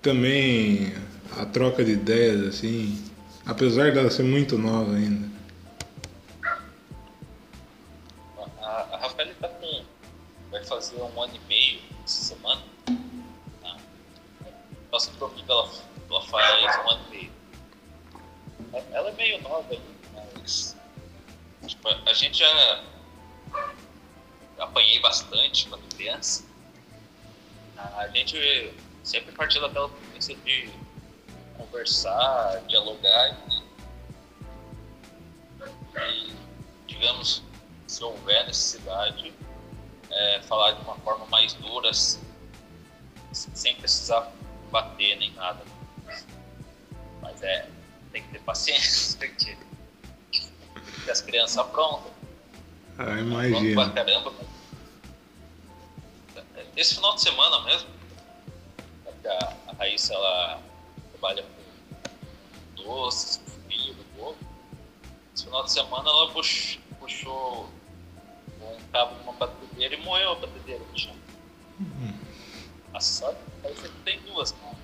também 0.02 0.94
a 1.38 1.46
troca 1.46 1.84
de 1.86 1.92
ideias, 1.92 2.56
assim, 2.56 3.12
apesar 3.46 3.94
dela 3.94 4.10
ser 4.10 4.24
muito 4.24 4.58
nova 4.58 4.96
ainda. 4.96 5.30
A, 8.62 8.68
a 8.92 8.98
Rafaela 8.98 9.34
tá 9.40 9.48
com. 9.48 9.84
vai 10.50 10.64
fazer 10.66 11.02
um 11.02 11.22
ano 11.22 11.36
e 11.36 11.40
meio 11.48 11.80
essa 12.04 12.36
semana. 12.36 12.62
Tá? 13.62 13.78
Nossa 14.92 15.12
profida 15.12 15.54
ela, 15.54 15.72
ela 16.10 16.22
faz 16.24 16.76
um 16.78 16.90
ano 16.90 17.06
e 17.08 17.16
meio. 17.16 17.32
Ela 18.92 19.10
é 19.10 19.14
meio 19.14 19.42
nova 19.44 19.68
ainda, 19.70 20.28
mas. 20.36 20.76
Tipo, 21.68 21.90
a 21.90 22.14
gente 22.14 22.40
já 22.40 22.84
apanhei 24.58 25.00
bastante 25.00 25.68
quando 25.68 25.96
criança. 25.96 26.44
A 27.78 28.08
gente 28.10 28.38
sempre 29.04 29.32
partiu 29.34 29.62
daquela 29.62 29.90
premissa 29.90 30.34
de 30.36 30.70
conversar, 31.58 32.62
dialogar 32.68 33.38
e, 36.10 36.34
digamos, 36.88 37.44
se 37.88 38.04
houver 38.04 38.46
necessidade, 38.48 39.34
é, 40.10 40.42
falar 40.44 40.74
de 40.74 40.82
uma 40.82 40.96
forma 40.96 41.26
mais 41.28 41.54
dura, 41.54 41.92
sem 43.32 43.76
precisar 43.76 44.32
bater 44.72 45.18
nem 45.18 45.32
nada. 45.34 45.64
Mas 47.22 47.42
é, 47.44 47.68
tem 48.12 48.24
que 48.24 48.30
ter 48.30 48.40
paciência, 48.40 49.18
porque 50.84 51.12
as 51.12 51.22
crianças 51.22 51.58
aprontam. 51.58 52.12
Ah, 52.98 53.20
imagina. 53.20 53.86
Pra 53.86 53.94
caramba. 53.94 54.34
Esse 56.76 56.96
final 56.96 57.16
de 57.16 57.22
semana 57.22 57.66
mesmo, 57.66 57.90
a, 59.28 59.54
a 59.68 59.74
Raíssa 59.74 60.14
ela 60.14 60.62
trabalha 61.12 61.44
com 61.44 62.84
doces, 62.84 63.38
com 63.38 63.52
filho, 63.70 63.96
bolo. 64.18 64.38
Esse 65.36 65.46
final 65.46 65.64
de 65.64 65.72
semana 65.72 66.10
ela 66.10 66.32
puxou, 66.32 66.82
puxou 67.00 67.70
um 68.62 68.78
cabo 68.92 69.16
de 69.16 69.24
uma 69.24 69.34
batedeira 69.34 69.96
e 69.96 70.02
moeu 70.02 70.32
a 70.32 70.36
batedeira 70.36 70.84
no 70.84 71.00
chão. 71.00 71.16
Uhum. 71.80 72.14
A 72.94 73.00
sorte 73.00 73.40
é 73.64 73.70
que 73.72 73.90
tem 74.04 74.20
duas, 74.22 74.52
né? 74.54 74.76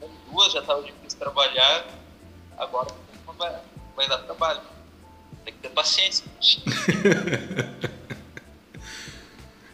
Com 0.00 0.08
duas 0.30 0.52
já 0.52 0.60
estava 0.60 0.82
difícil 0.82 1.18
trabalhar, 1.18 1.86
agora 2.56 2.94
vai, 3.36 3.60
vai 3.94 4.08
dar 4.08 4.18
trabalho. 4.18 4.62
Tem 5.44 5.54
que 5.54 5.60
ter 5.60 5.70
paciência. 5.70 6.24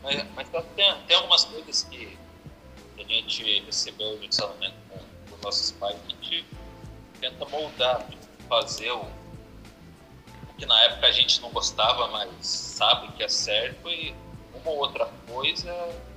mas 0.03 0.25
mas 0.35 0.49
tem, 0.75 1.03
tem 1.07 1.17
algumas 1.17 1.45
coisas 1.45 1.87
gente 3.15 3.63
recebeu 3.67 4.19
de 4.19 4.27
ensinamento 4.27 4.75
com 4.91 5.37
nossos 5.43 5.73
pais 5.73 5.97
a 6.07 6.09
gente 6.09 6.45
tenta 7.21 7.45
moldar, 7.47 8.07
fazer 8.49 8.91
o, 8.93 9.03
o 9.03 10.55
que 10.57 10.67
na 10.67 10.81
época 10.85 11.07
a 11.07 11.13
gente 11.13 11.41
não 11.41 11.51
gostava, 11.51 12.09
mas 12.09 12.47
sabe 12.47 13.13
que 13.13 13.23
é 13.23 13.29
certo 13.29 13.89
e 13.89 14.15
uma 14.55 14.71
ou 14.71 14.79
outra 14.79 15.07
coisa 15.27 15.73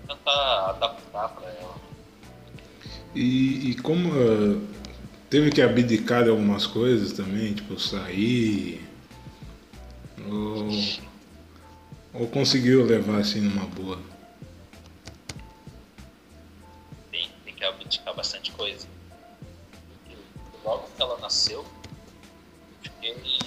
tentar 0.08 0.69
adaptar 0.69 1.29
para 1.29 1.47
ela. 1.47 1.75
E, 3.13 3.71
e 3.71 3.75
como 3.75 4.10
uh, 4.10 4.62
teve 5.29 5.51
que 5.51 5.62
abdicar 5.62 6.23
de 6.23 6.29
algumas 6.29 6.67
coisas 6.67 7.13
também, 7.13 7.53
tipo 7.53 7.79
sair, 7.79 8.86
ou, 10.27 10.69
ou 12.13 12.27
conseguiu 12.27 12.86
levar 12.86 13.19
assim 13.19 13.41
numa 13.41 13.65
boa? 13.65 14.14
Abdicar 17.86 18.13
bastante 18.15 18.52
coisa. 18.52 18.88
Porque 20.04 20.17
logo 20.63 20.89
que 20.95 21.02
ela 21.02 21.17
nasceu, 21.19 21.65
fiquei. 22.82 23.39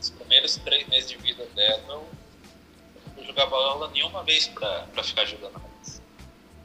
Os 0.00 0.10
primeiros 0.10 0.56
três 0.58 0.86
meses 0.88 1.10
de 1.10 1.16
vida 1.18 1.44
dela, 1.46 1.82
eu 1.88 2.06
não 3.16 3.24
jogava 3.24 3.56
aula 3.56 3.88
nenhuma 3.88 4.22
vez 4.22 4.46
pra, 4.48 4.82
pra 4.92 5.02
ficar 5.02 5.22
ajudando 5.22 5.60
mais. 5.60 6.02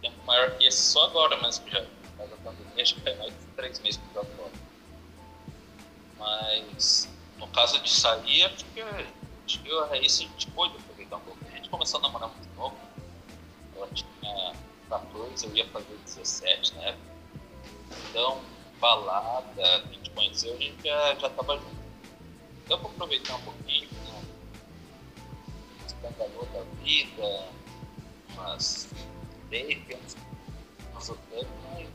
Tempo 0.02 0.18
maior 0.26 0.58
que 0.58 0.68
esse 0.68 0.82
só 0.82 1.06
agora 1.06 1.38
que 1.38 1.72
já. 1.72 1.86
Mas 2.18 2.34
a 2.34 2.36
pandemia 2.38 2.84
que 2.84 3.02
foi 3.02 3.16
mais 3.16 3.32
de 3.32 3.46
três 3.56 3.80
meses 3.80 4.00
que 4.00 4.16
eu 4.16 4.26
fora. 4.26 4.52
Mas 6.20 7.10
no 7.38 7.48
caso 7.48 7.80
de 7.80 7.90
sair, 7.90 8.44
acho 8.44 8.66
que, 8.66 8.82
acho 8.82 9.60
que 9.60 9.72
a 9.72 9.86
Raíssa 9.86 10.24
a 10.24 10.28
gente 10.28 10.48
pôde 10.52 10.76
aproveitar 10.76 11.18
um 11.18 11.22
pouco. 11.22 11.40
A 11.48 11.56
gente 11.56 11.70
começou 11.70 12.00
a 12.00 12.04
namorar 12.04 12.30
muito 12.30 12.56
novo. 12.56 12.78
Ela 13.76 13.88
tinha 13.88 14.54
14, 14.92 15.48
eu 15.48 15.56
ia 15.56 15.66
fazer 15.70 15.98
17 16.06 16.76
na 16.76 16.82
época. 16.84 17.12
Então, 18.10 18.42
balada, 18.80 19.64
a 19.64 19.94
gente 19.94 20.10
conheceu, 20.10 20.54
a 20.54 20.58
gente 20.58 20.84
já, 20.84 21.16
já 21.16 21.30
tava 21.30 21.58
junto. 21.58 21.82
Deu 22.68 22.78
pra 22.78 22.90
aproveitar 22.90 23.36
um 23.36 23.42
pouquinho, 23.42 23.88
né? 23.92 24.24
Escandalou 25.88 26.46
da 26.48 26.62
vida, 26.84 27.48
umas 28.34 28.90
dates, 29.50 30.18
umas 30.92 31.10
hotéis, 31.10 31.48
mas 31.64 31.88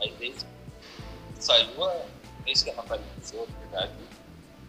aí 0.00 0.14
desde 0.18 0.46
saiu 1.38 1.84
a. 1.84 2.18
Desde 2.44 2.64
que 2.64 2.70
a 2.70 2.74
Natália 2.76 3.04
nasceu, 3.16 3.46
na 3.46 3.58
verdade, 3.58 3.92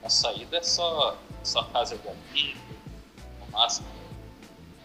a 0.03 0.09
saída 0.09 0.57
é 0.57 0.63
só, 0.63 1.17
só 1.43 1.63
casa 1.65 1.97
de 1.97 2.09
amigo, 2.09 2.59
no 3.39 3.51
máximo 3.51 3.87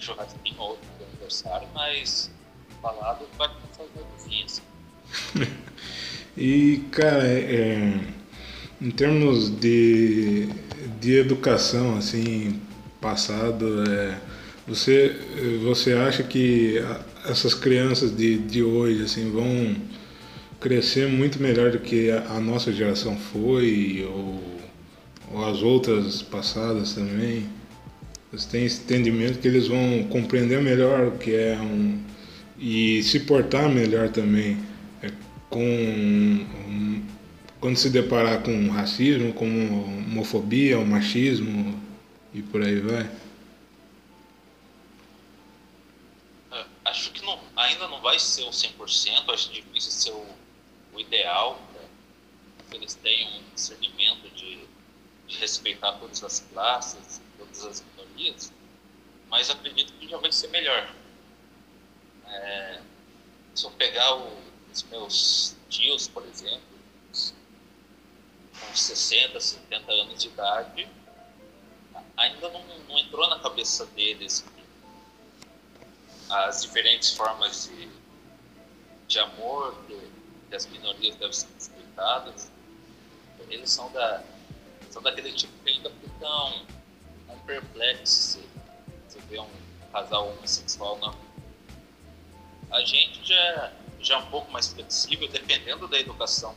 churrasquinho 0.05 0.61
ou 0.61 0.69
outro 0.71 0.89
aniversário, 1.11 1.69
mas 1.75 2.31
balada 2.83 3.25
vai 3.39 3.49
com 3.49 3.55
essas 3.71 3.89
vizinhas. 4.17 4.63
e, 6.37 6.83
cara, 6.91 7.27
é, 7.27 8.01
em 8.81 8.91
termos 8.91 9.49
de, 9.49 10.49
de 11.01 11.17
educação, 11.17 11.97
assim, 11.97 12.61
passado, 13.01 13.85
é, 13.91 14.19
você, 14.67 15.17
você 15.63 15.93
acha 15.95 16.23
que 16.23 16.77
essas 17.25 17.55
crianças 17.55 18.15
de, 18.15 18.39
de 18.39 18.63
hoje, 18.63 19.05
assim, 19.05 19.31
vão 19.31 19.77
crescer 20.61 21.09
muito 21.09 21.41
melhor 21.41 21.71
do 21.71 21.79
que 21.79 22.11
a, 22.11 22.37
a 22.37 22.41
nossa 22.41 22.73
geração 22.73 23.17
foi, 23.17 24.07
ou 24.09 24.55
ou 25.35 25.45
as 25.45 25.63
outras 25.63 26.23
passadas 26.23 26.95
também, 26.95 27.49
eles 28.35 28.45
têm 28.47 28.65
esse 28.65 28.83
entendimento 28.83 29.39
que 29.39 29.47
eles 29.47 29.69
vão 29.69 30.09
compreender 30.09 30.61
melhor 30.61 31.07
o 31.07 31.19
que 31.19 31.33
é 31.33 31.57
um 31.57 32.05
e 32.59 33.01
se 33.05 33.21
portar 33.21 33.69
melhor 33.69 34.11
também 34.11 34.59
é, 35.01 35.13
com 35.49 35.65
um, 35.65 37.07
quando 37.61 37.77
se 37.77 37.91
deparar 37.91 38.43
com 38.43 38.69
racismo, 38.71 39.33
com 39.33 39.47
homofobia, 39.47 40.79
o 40.79 40.87
machismo 40.87 41.81
e 42.33 42.43
por 42.43 42.63
aí 42.63 42.81
vai. 42.81 43.09
É, 46.53 46.65
acho 46.87 47.13
que 47.13 47.25
não, 47.25 47.39
ainda 47.55 47.87
não 47.87 48.03
vai 48.03 48.19
ser 48.19 48.43
o 48.43 48.51
100%, 48.51 49.33
acho 49.33 49.53
difícil 49.53 49.93
ser 49.93 50.11
o, 50.11 50.27
o 50.95 51.01
ideal, 51.01 51.63
né? 51.73 51.87
eles 52.73 52.95
têm 52.95 53.29
um 53.29 53.55
discernimento 53.55 54.29
de 54.35 54.65
de 55.27 55.39
respeitar 55.39 55.93
todas 55.93 56.23
as 56.23 56.41
classes, 56.41 57.21
todas 57.39 57.65
as 57.65 57.81
minorias, 58.15 58.53
mas 59.29 59.51
acredito 59.51 59.93
que 59.95 60.09
já 60.09 60.17
vai 60.19 60.33
ser 60.33 60.49
melhor. 60.49 60.95
É, 62.27 62.81
se 63.55 63.65
eu 63.67 63.71
pegar 63.73 64.17
o, 64.17 64.39
os 64.73 64.83
meus 64.85 65.57
tios, 65.69 66.09
por 66.09 66.25
exemplo, 66.27 66.63
com 68.61 68.75
60, 68.75 69.39
70 69.41 69.93
anos 69.93 70.23
de 70.23 70.29
idade, 70.29 70.89
ainda 72.17 72.49
não, 72.51 72.65
não 72.89 72.99
entrou 72.99 73.29
na 73.29 73.39
cabeça 73.41 73.85
deles 73.87 74.45
as 76.31 76.63
diferentes 76.63 77.11
formas 77.11 77.69
de, 77.69 77.89
de 79.07 79.19
amor 79.19 79.77
que, 79.87 80.11
que 80.49 80.57
as 80.57 80.67
minorias 80.67 81.17
devem 81.17 81.33
ser 81.33 81.49
respeitadas. 81.55 82.51
Eles 83.51 83.71
são 83.71 83.93
da, 83.93 84.25
são 84.91 85.03
daquele 85.03 85.33
tipo 85.33 85.53
que 85.63 85.71
ainda 85.71 85.91
ficam 85.91 86.67
perplexos 87.47 88.09
se 88.09 88.49
você 89.09 89.21
vê 89.29 89.39
um 89.39 89.49
casal 89.93 90.29
homossexual 90.29 90.99
na 90.99 91.15
A 92.71 92.81
gente 92.85 93.25
já, 93.25 93.73
já 94.01 94.15
é 94.17 94.19
um 94.19 94.27
pouco 94.27 94.51
mais 94.51 94.69
flexível, 94.69 95.29
dependendo 95.29 95.87
da 95.87 95.99
educação 95.99 96.55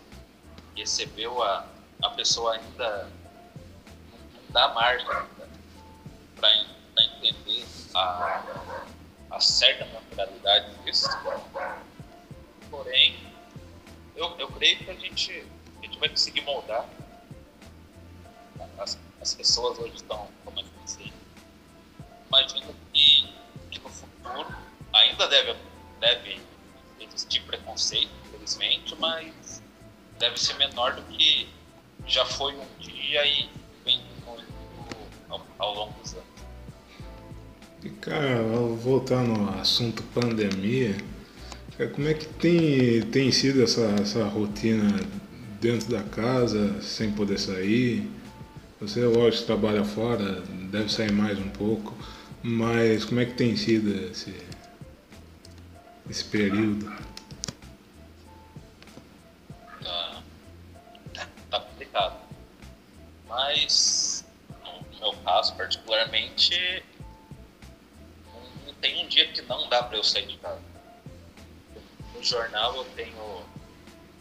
que 0.73 0.81
recebeu, 0.81 1.41
a, 1.43 1.67
a 2.03 2.09
pessoa 2.11 2.55
ainda 2.55 3.09
não, 4.11 4.19
dá 4.49 4.73
margem 4.73 5.05
para 6.35 7.03
entender 7.03 7.65
a, 7.93 8.43
a 9.31 9.39
certa 9.39 9.85
naturalidade 9.85 10.73
disso. 10.83 11.09
Porém, 12.69 13.15
eu, 14.15 14.35
eu 14.39 14.47
creio 14.49 14.77
que 14.79 14.89
a 14.89 14.95
gente, 14.95 15.45
a 15.79 15.85
gente 15.85 15.99
vai 15.99 16.09
conseguir 16.09 16.41
moldar 16.41 16.87
as, 18.77 18.99
as 19.21 19.33
pessoas 19.33 19.77
hoje 19.79 19.95
estão, 19.95 20.27
como 20.43 20.59
é 20.59 20.63
dizer, 20.87 21.13
imagino 22.27 22.73
que, 22.93 23.29
no 23.83 23.89
futuro 23.89 24.55
ainda 24.93 25.27
deve, 25.27 25.55
deve 25.99 26.39
existir 26.99 27.41
preconceito, 27.43 28.09
infelizmente, 28.27 28.95
mas 28.99 29.61
deve 30.17 30.39
ser 30.39 30.55
menor 30.55 30.95
do 30.95 31.01
que 31.03 31.47
já 32.07 32.25
foi 32.25 32.55
um 32.55 32.65
dia 32.79 33.25
e 33.25 33.49
vem 33.83 34.01
ao, 35.29 35.45
ao 35.59 35.75
longo 35.75 35.99
dos 36.01 36.13
anos. 36.13 36.27
E 37.83 37.89
cara, 37.89 38.41
voltando 38.81 39.39
ao 39.39 39.59
assunto 39.59 40.01
pandemia, 40.13 40.97
como 41.93 42.07
é 42.07 42.13
que 42.13 42.25
tem, 42.25 43.01
tem 43.11 43.31
sido 43.31 43.61
essa, 43.61 43.95
essa 44.01 44.25
rotina 44.25 44.99
dentro 45.61 45.89
da 45.89 46.01
casa, 46.01 46.81
sem 46.81 47.11
poder 47.11 47.37
sair? 47.37 48.16
Você, 48.79 49.03
lógico, 49.03 49.47
trabalha 49.47 49.83
fora, 49.83 50.41
deve 50.69 50.87
sair 50.89 51.11
mais 51.11 51.39
um 51.39 51.49
pouco, 51.49 51.97
mas 52.43 53.03
como 53.03 53.19
é 53.19 53.25
que 53.25 53.33
tem 53.33 53.55
sido 53.57 53.89
esse, 54.11 54.39
esse 56.07 56.23
período? 56.25 56.85
Tá, 59.83 60.21
tá 61.49 61.59
complicado. 61.59 62.19
Mas, 63.27 64.23
no 64.91 64.99
meu 64.99 65.13
caso, 65.23 65.55
particularmente, 65.55 66.83
não 68.63 68.75
tem 68.75 69.03
um 69.03 69.07
dia 69.07 69.27
que 69.31 69.41
não 69.41 69.67
dá 69.69 69.81
para 69.81 69.97
eu 69.97 70.03
sair 70.03 70.27
de 70.27 70.37
casa. 70.37 70.61
No 72.13 72.23
jornal 72.23 72.75
eu 72.75 72.85
tenho, 72.95 73.43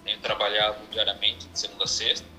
tenho 0.02 0.18
trabalhado 0.20 0.78
diariamente, 0.90 1.46
de 1.46 1.58
segunda 1.58 1.84
a 1.84 1.86
sexta, 1.86 2.35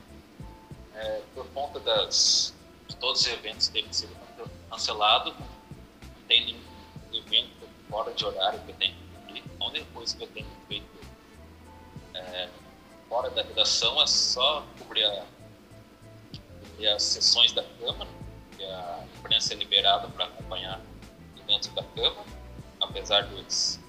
é, 0.98 1.22
por 1.34 1.48
conta 1.50 1.80
das, 1.80 2.54
de 2.88 2.96
todos 2.98 3.22
os 3.22 3.28
eventos 3.28 3.68
terem 3.68 3.92
sido 3.94 4.16
cancelados, 4.70 5.34
tem 6.28 6.60
evento 7.14 7.70
fora 7.90 8.14
de 8.14 8.26
horário 8.26 8.60
que 8.62 8.72
eu 8.72 8.76
tenho 8.76 8.96
que. 9.28 9.44
A 9.60 9.66
única 9.68 9.86
coisa 9.94 10.18
que 10.18 10.24
eu 10.24 10.28
tenho 10.28 10.48
feito 10.68 10.86
é, 12.14 12.50
fora 13.08 13.30
da 13.30 13.44
redação 13.44 14.02
é 14.02 14.08
só 14.08 14.66
cobrir, 14.80 15.04
a, 15.06 15.26
cobrir 16.70 16.88
as 16.90 17.04
sessões 17.04 17.52
da 17.54 17.64
Câmara, 17.64 18.10
que 18.58 18.64
a 18.64 19.06
imprensa 19.18 19.54
é 19.54 19.58
liberada 19.58 20.08
para 20.10 20.26
acompanhar 20.26 20.82
dentro 21.46 21.72
da 21.74 21.84
Câmara, 21.84 22.26
apesar 22.82 23.26
dos, 23.28 23.80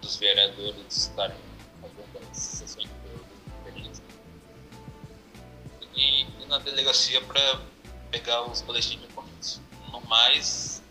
dos 0.00 0.16
vereadores 0.16 0.96
estarem 0.96 1.36
fazendo 1.80 2.30
as 2.30 2.38
sessões 2.38 2.93
E, 5.96 6.22
e 6.22 6.46
na 6.46 6.58
delegacia 6.58 7.20
para 7.22 7.60
pegar 8.10 8.42
os 8.42 8.62
boletins 8.62 9.00
de 9.00 9.06
ocorrência. 9.06 9.62
No 9.90 10.00
mais, 10.02 10.82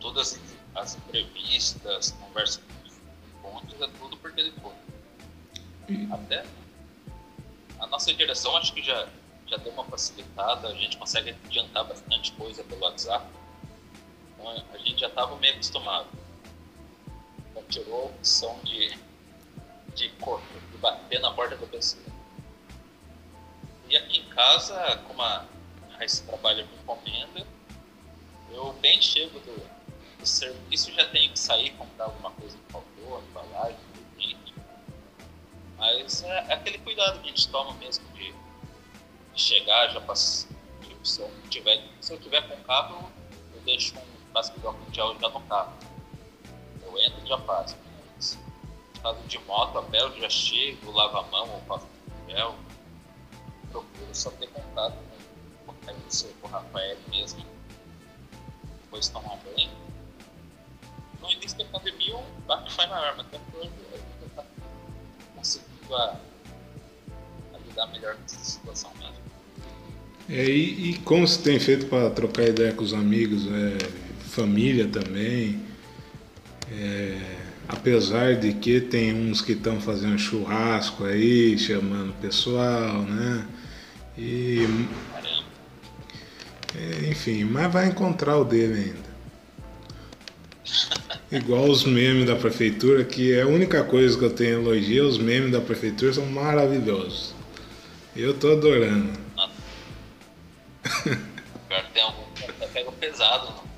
todas 0.00 0.40
as 0.74 0.96
entrevistas, 0.96 2.12
conversas 2.12 2.62
com 3.42 3.48
encontros, 3.48 3.80
é 3.80 3.88
tudo 3.98 4.16
por 4.16 4.32
telefone. 4.32 4.76
Até 6.12 6.44
a 7.78 7.86
nossa 7.86 8.12
direção 8.14 8.56
acho 8.56 8.72
que 8.72 8.82
já, 8.82 9.06
já 9.46 9.56
deu 9.58 9.72
uma 9.72 9.84
facilitada, 9.84 10.68
a 10.68 10.74
gente 10.74 10.96
consegue 10.96 11.36
adiantar 11.44 11.84
bastante 11.84 12.32
coisa 12.32 12.64
pelo 12.64 12.80
WhatsApp. 12.82 13.26
Então 14.32 14.50
a 14.50 14.78
gente 14.78 15.00
já 15.00 15.08
estava 15.08 15.36
meio 15.36 15.54
acostumado. 15.54 16.08
Então 17.50 17.62
tirou 17.64 18.02
a 18.02 18.04
opção 18.06 18.58
de, 18.64 18.98
de 19.94 20.08
correr, 20.20 20.60
de 20.72 20.78
bater 20.78 21.20
na 21.20 21.30
porta 21.32 21.56
da 21.56 21.66
pessoa. 21.66 22.02
E 23.88 23.96
aqui 23.96 24.20
em 24.20 24.28
casa, 24.30 24.96
como 25.06 25.20
a 25.22 25.46
Raíssa 25.98 26.24
trabalha 26.24 26.66
com 26.66 26.94
encomenda, 26.94 27.46
eu 28.50 28.72
bem 28.74 29.00
chego 29.00 29.38
do, 29.40 29.70
do 30.18 30.26
serviço 30.26 30.92
já 30.92 31.06
tenho 31.08 31.30
que 31.32 31.38
sair 31.38 31.70
comprar 31.72 32.06
alguma 32.06 32.30
coisa 32.32 32.56
que 32.56 32.72
faltou, 32.72 33.22
embalagem, 33.28 33.78
produto. 33.92 34.54
Mas 35.76 36.22
é, 36.22 36.28
é, 36.28 36.54
aquele 36.54 36.78
cuidado 36.78 37.20
que 37.20 37.26
a 37.26 37.28
gente 37.28 37.48
toma 37.48 37.74
mesmo 37.74 38.06
de, 38.14 38.32
de 39.34 39.40
chegar, 39.40 39.90
já 39.90 40.00
passar. 40.00 40.48
Tipo, 40.82 41.06
se 41.06 41.20
eu 41.20 41.30
tiver, 41.50 41.84
se 42.00 42.12
eu 42.12 42.20
tiver 42.20 42.40
com 42.48 42.62
carro, 42.64 43.10
eu 43.54 43.60
deixo 43.62 43.94
um 43.98 44.32
frasco 44.32 44.58
de 44.58 44.66
álcool 44.66 44.94
gel 44.94 45.18
já 45.20 45.28
no 45.28 45.40
carro. 45.42 45.76
Eu 46.82 46.98
entro 46.98 47.24
e 47.24 47.28
já 47.28 47.38
passo. 47.38 47.76
Mas, 48.16 48.38
caso 49.02 49.20
de 49.26 49.38
moto, 49.40 49.78
a 49.78 49.82
pé, 49.82 50.00
eu 50.00 50.18
já 50.20 50.30
chego, 50.30 50.90
lavo 50.90 51.18
a 51.18 51.22
mão 51.24 51.50
ou 51.50 51.60
faço 51.62 51.86
gel 52.28 52.54
procuro 53.74 54.08
só 54.12 54.30
ter 54.30 54.46
contato 54.48 54.96
com 56.40 56.46
o 56.46 56.50
Rafael 56.50 56.96
mesmo, 57.10 57.44
depois 58.82 59.08
tomar 59.08 59.36
banho. 59.44 59.70
No 61.20 61.30
início 61.30 61.58
da 61.58 61.64
pandemia, 61.64 62.16
o 62.16 62.22
baque 62.46 62.72
foi 62.72 62.86
maior, 62.86 63.16
mas 63.16 63.26
até 63.26 63.38
hoje 63.58 63.70
a 63.92 63.96
gente 63.96 64.26
está 64.26 64.44
conseguindo 65.34 65.96
a, 65.96 66.20
a, 67.54 67.58
lidar 67.66 67.86
melhor 67.88 68.14
com 68.14 68.24
essa 68.24 68.44
situação 68.44 68.90
mesmo. 68.98 69.14
É, 70.28 70.44
e, 70.44 70.90
e, 70.90 70.98
como 70.98 71.26
você 71.26 71.42
tem 71.42 71.58
feito 71.58 71.86
para 71.86 72.10
trocar 72.10 72.44
ideia 72.44 72.72
com 72.72 72.84
os 72.84 72.94
amigos, 72.94 73.46
é, 73.46 73.78
família 74.28 74.88
também? 74.88 75.60
É, 76.70 77.36
apesar 77.68 78.36
de 78.36 78.54
que 78.54 78.80
tem 78.80 79.12
uns 79.12 79.42
que 79.42 79.52
estão 79.52 79.80
fazendo 79.80 80.18
churrasco 80.18 81.04
aí, 81.04 81.58
chamando 81.58 82.10
o 82.10 82.14
pessoal, 82.14 83.02
né? 83.02 83.46
E. 84.16 84.66
É, 86.76 87.08
enfim, 87.08 87.44
mas 87.44 87.72
vai 87.72 87.86
encontrar 87.86 88.36
o 88.38 88.44
dele 88.44 88.74
ainda. 88.74 89.14
Igual 91.30 91.68
os 91.68 91.84
memes 91.84 92.26
da 92.26 92.36
prefeitura, 92.36 93.04
que 93.04 93.34
é 93.34 93.42
a 93.42 93.46
única 93.46 93.82
coisa 93.84 94.16
que 94.16 94.24
eu 94.24 94.34
tenho 94.34 94.60
elogio, 94.60 95.06
os 95.08 95.18
memes 95.18 95.50
da 95.50 95.60
prefeitura 95.60 96.12
são 96.12 96.26
maravilhosos. 96.26 97.34
Eu 98.14 98.38
tô 98.38 98.52
adorando. 98.52 99.12
tem 101.92 102.02
alguns 102.02 102.40
que 102.40 102.66
pegam 102.72 102.92
pesado, 102.92 103.50
né? 103.50 103.70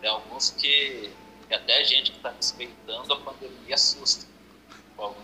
Tem 0.00 0.10
alguns 0.10 0.50
que, 0.50 1.10
que 1.48 1.54
até 1.54 1.80
a 1.80 1.84
gente 1.84 2.10
que 2.10 2.16
está 2.16 2.30
respeitando 2.30 3.12
a 3.12 3.16
pandemia 3.16 3.74
assusta 3.74 4.26
com. 4.96 5.14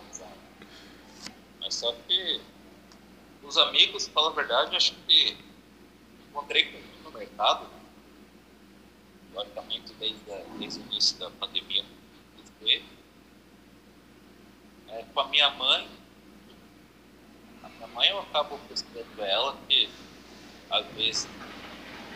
Mas 1.59 1.75
só 1.75 1.93
que 2.07 2.39
os 3.47 3.57
amigos, 3.57 4.07
fala 4.07 4.31
a 4.31 4.33
verdade, 4.33 4.75
acho 4.75 4.93
que 5.07 5.37
encontrei 6.29 6.71
com 6.71 7.09
no 7.09 7.17
mercado, 7.17 7.67
logicamente 9.33 9.93
desde, 9.93 10.19
desde 10.57 10.79
o 10.79 10.83
início 10.83 11.17
da 11.17 11.29
pandemia, 11.31 11.85
é, 14.89 15.03
com 15.13 15.19
a 15.19 15.27
minha 15.27 15.49
mãe. 15.51 15.87
A 17.63 17.69
minha 17.69 17.87
mãe 17.87 18.09
eu 18.09 18.19
acabo 18.19 18.57
pesquisando 18.69 19.23
ela, 19.23 19.57
que 19.67 19.89
às 20.69 20.85
vezes 20.93 21.27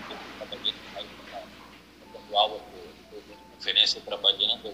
eu 0.10 0.18
trabalhei 0.38 0.74
dando 2.14 2.38
aula 2.38 2.60
por 2.60 3.22
conferência 3.56 4.02
trabalhando, 4.02 4.74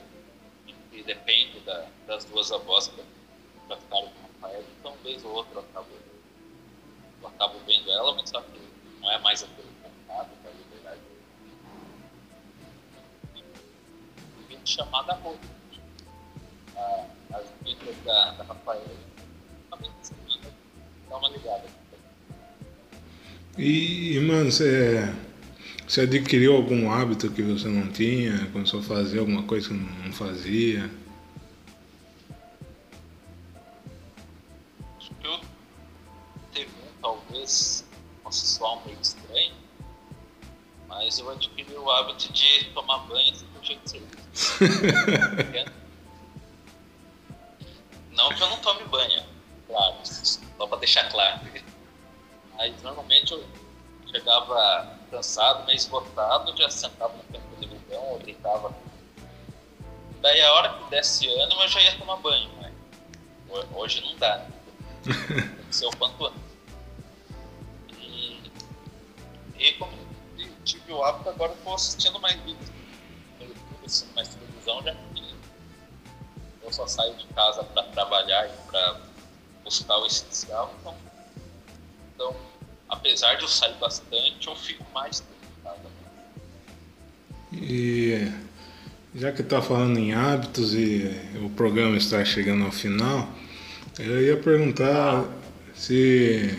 e 0.94 1.04
depende 1.04 1.60
da, 1.62 1.90
das 2.08 2.24
duas 2.26 2.52
avós 2.52 2.88
para 3.68 3.78
ficarem 3.78 4.10
com 4.10 4.20
o 4.20 4.42
Rafael, 4.42 4.64
então, 4.80 4.96
vez 5.04 5.26
ou 5.26 5.32
outra 5.34 5.56
eu 5.56 5.60
acabo 5.60 5.90
acabo 7.28 7.60
vendo 7.66 7.90
ela, 7.92 8.16
mas 8.16 8.30
só 8.30 8.42
que 8.42 8.60
não 9.02 9.12
é 9.12 9.20
mais 9.20 9.44
aquele 9.44 9.68
contato 9.82 10.30
com 10.42 10.48
a 10.48 10.52
liberdade. 10.52 11.02
E 14.40 14.54
vim 14.56 14.66
chamar 14.66 15.04
da 15.04 15.14
roupa. 15.16 15.46
As 17.34 17.46
dicas 17.66 17.96
da, 18.06 18.32
da 18.32 18.44
Rafaela, 18.44 18.86
semana, 20.02 20.54
dá 21.10 21.18
uma 21.18 21.30
ligada. 21.30 21.64
E, 23.58 24.20
mano, 24.20 24.52
você, 24.52 25.14
você 25.88 26.02
adquiriu 26.02 26.56
algum 26.56 26.92
hábito 26.92 27.32
que 27.32 27.42
você 27.42 27.68
não 27.68 27.92
tinha? 27.92 28.50
Começou 28.52 28.82
a 28.82 28.84
fazer 28.84 29.20
alguma 29.20 29.44
coisa 29.44 29.70
que 29.70 29.74
não 29.74 30.12
fazia? 30.12 30.90
Talvez 37.06 37.86
possa 38.24 38.46
soar 38.48 38.84
meio 38.84 39.00
estranho, 39.00 39.54
mas 40.88 41.20
eu 41.20 41.30
adquiri 41.30 41.76
o 41.76 41.92
hábito 41.92 42.34
de 42.34 42.66
tomar 42.72 42.98
banho 43.00 43.32
assim 43.32 43.46
por 43.54 43.64
jeito 43.64 43.84
de 43.84 43.90
serviço. 43.92 44.64
não 48.10 48.30
que 48.30 48.42
eu 48.42 48.50
não 48.50 48.58
tome 48.58 48.84
banho, 48.86 49.24
claro, 49.68 49.96
só 50.04 50.66
para 50.66 50.80
deixar 50.80 51.08
claro. 51.12 51.42
Mas 52.58 52.82
normalmente 52.82 53.34
eu 53.34 53.46
chegava 54.08 54.98
cansado, 55.12 55.64
meio 55.68 55.76
esgotado, 55.76 56.58
já 56.58 56.70
sentava 56.72 57.14
no 57.14 57.24
canto 57.26 57.48
do 57.48 57.56
televisão 57.58 58.04
ou 58.04 58.20
deitava. 58.20 58.76
Daí 60.22 60.42
a 60.42 60.54
hora 60.54 60.74
que 60.74 60.90
desse 60.90 61.28
ânimo 61.28 61.62
eu 61.62 61.68
já 61.68 61.82
ia 61.82 62.00
tomar 62.00 62.16
banho, 62.16 62.50
mas 62.58 62.74
hoje 63.76 64.02
não 64.02 64.16
dá. 64.16 64.38
Né? 64.38 64.52
Tem 65.56 65.66
que 65.66 65.76
ser 65.76 65.86
o 65.86 65.96
quanto 65.98 66.26
antes. 66.26 66.45
E 69.58 69.74
como 69.74 69.92
tive 70.64 70.92
o 70.92 71.04
hábito, 71.04 71.30
agora 71.30 71.54
estou 71.54 71.76
assistindo 71.76 72.20
mais 72.20 72.36
vídeos 72.42 72.70
no 73.40 73.46
YouTube, 73.46 73.86
assistindo 73.86 74.16
mais 74.16 74.28
televisão, 74.28 74.84
já 74.84 74.96
que 74.96 75.36
eu 76.64 76.74
só 76.74 76.88
saio 76.88 77.16
de 77.16 77.28
casa 77.28 77.64
para 77.64 77.84
trabalhar 77.84 78.48
e 78.48 78.72
para 78.72 79.02
buscar 79.64 79.98
o 79.98 80.06
essencial, 80.06 80.76
então, 80.80 80.96
então, 82.14 82.36
apesar 82.90 83.36
de 83.36 83.44
eu 83.44 83.48
sair 83.48 83.76
bastante, 83.76 84.48
eu 84.48 84.56
fico 84.56 84.84
mais 84.94 85.20
tempo 85.20 85.32
em 85.60 85.64
casa. 85.64 85.80
E 87.54 88.32
já 89.14 89.32
que 89.32 89.42
está 89.42 89.62
falando 89.62 89.98
em 89.98 90.14
hábitos 90.14 90.74
e 90.74 91.10
o 91.44 91.50
programa 91.52 91.96
está 91.96 92.24
chegando 92.26 92.66
ao 92.66 92.72
final, 92.72 93.30
eu 93.98 94.22
ia 94.22 94.38
perguntar 94.38 95.22
ah. 95.22 95.26
se, 95.74 96.50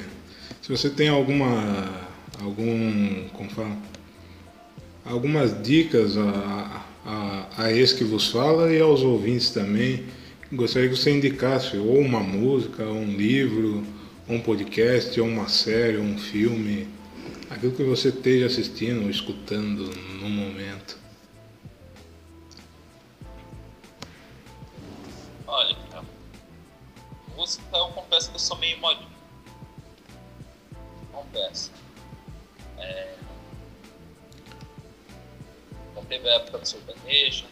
se 0.63 0.69
você 0.69 0.89
tem 0.89 1.09
alguma 1.09 2.06
algum 2.41 3.29
como 3.33 3.51
fala, 3.51 3.77
algumas 5.05 5.63
dicas 5.63 6.17
a, 6.17 6.85
a, 7.05 7.47
a 7.65 7.73
esse 7.73 7.95
que 7.95 8.05
vos 8.05 8.29
fala 8.29 8.73
e 8.73 8.81
aos 8.81 9.03
ouvintes 9.03 9.51
também. 9.51 10.05
Gostaria 10.53 10.89
que 10.89 10.97
você 10.97 11.11
indicasse 11.11 11.77
ou 11.77 11.99
uma 11.99 12.21
música, 12.21 12.85
ou 12.85 12.97
um 12.97 13.17
livro, 13.17 13.83
ou 14.29 14.37
um 14.37 14.41
podcast, 14.41 15.21
ou 15.21 15.27
uma 15.27 15.49
série, 15.49 15.97
ou 15.97 16.05
um 16.05 16.19
filme, 16.19 16.87
aquilo 17.51 17.73
que 17.73 17.83
você 17.83 18.09
esteja 18.09 18.47
assistindo 18.47 19.03
ou 19.03 19.11
escutando 19.11 19.91
no 20.21 20.29
momento. 20.29 21.06
Teve 36.27 36.31
a 36.31 36.35
época 36.35 36.59
do 36.59 36.67
sertanejo, 36.67 37.47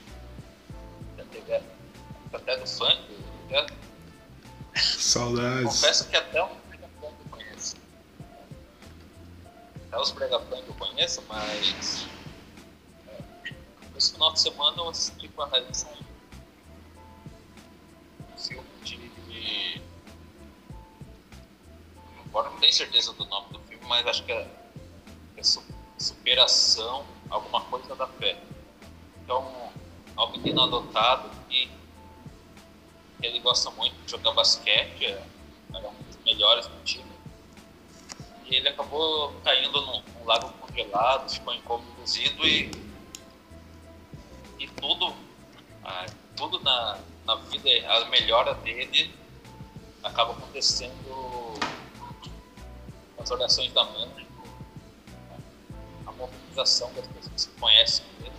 já 1.17 1.25
teve 1.27 1.53
a 1.53 1.57
época 1.57 1.73
até 2.33 2.57
do 2.57 2.67
funk, 2.67 3.01
já... 3.49 3.67
Saudades. 4.75 5.65
Confesso 5.65 6.09
que 6.09 6.17
até 6.17 6.43
um 6.43 6.57
brega 6.69 6.89
funk 7.01 7.15
eu 7.25 7.31
conheço. 7.31 7.77
Até 9.87 10.01
os 10.01 10.11
brega 10.11 10.41
funk 10.41 10.65
eu 10.67 10.75
conheço, 10.75 11.23
mas... 11.29 12.09
É, 13.09 13.23
esse 13.97 14.13
final 14.13 14.33
de 14.33 14.41
semana 14.41 14.77
eu 14.79 14.89
assisti 14.89 15.29
com 15.29 15.43
a 15.43 15.47
Raíssa 15.47 15.89
um 15.89 15.95
filme 18.35 18.67
de... 19.29 19.81
Agora 22.27 22.51
não 22.51 22.59
tenho 22.59 22.73
certeza 22.73 23.13
do 23.13 23.25
nome 23.27 23.53
do 23.53 23.61
filme, 23.61 23.87
mas 23.87 24.05
acho 24.07 24.25
que 24.25 24.33
é 24.33 24.51
superação, 25.97 27.07
alguma 27.31 27.61
coisa 27.67 27.95
da 27.95 28.09
fé. 28.09 28.37
Então, 29.25 29.73
é 30.17 30.21
um 30.21 30.31
menino 30.33 30.63
adotado 30.63 31.31
que, 31.49 31.69
que 33.19 33.27
ele 33.27 33.41
gosta 33.41 33.71
muito 33.71 33.97
de 34.05 34.11
jogar 34.11 34.33
basquete, 34.33 35.07
é, 35.07 35.23
era 35.75 35.89
um 35.89 35.95
dos 35.95 36.17
melhores 36.25 36.67
do 36.67 36.85
time. 36.85 37.11
E 38.45 38.57
ele 38.57 38.69
acabou 38.69 39.33
caindo 39.43 39.81
num, 39.81 40.03
num 40.03 40.25
lago 40.27 40.53
congelado, 40.61 41.31
ficou 41.31 41.55
incomuzido 41.55 42.47
e, 42.47 42.71
e 44.59 44.69
tudo, 44.69 45.15
tudo 46.37 46.61
na, 46.61 46.99
na 47.25 47.35
vida, 47.37 47.71
a 47.89 48.05
melhora 48.07 48.55
dele 48.55 49.15
acaba 50.03 50.33
acontecendo 50.33 51.55
nas 53.19 53.31
orações 53.31 53.73
da 53.73 53.85
mãe 53.85 54.25
mobilização 56.55 56.93
das 56.95 57.07
pessoas 57.09 57.47
que 57.47 57.61
conhecem 57.61 58.05
ele, 58.21 58.33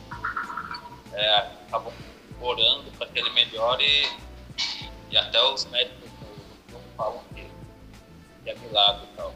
é, 1.16 1.38
acabam 1.68 1.94
orando 2.42 2.92
para 2.98 3.08
que 3.08 3.20
ele 3.20 3.30
melhore 3.32 4.18
e 5.10 5.18
até 5.18 5.42
os 5.42 5.66
médicos 5.66 6.10
não 6.72 6.82
falam 6.98 7.24
que, 7.34 7.50
que 8.44 8.50
é 8.50 8.56
milagre 8.56 9.08
e 9.12 9.16
tal. 9.16 9.34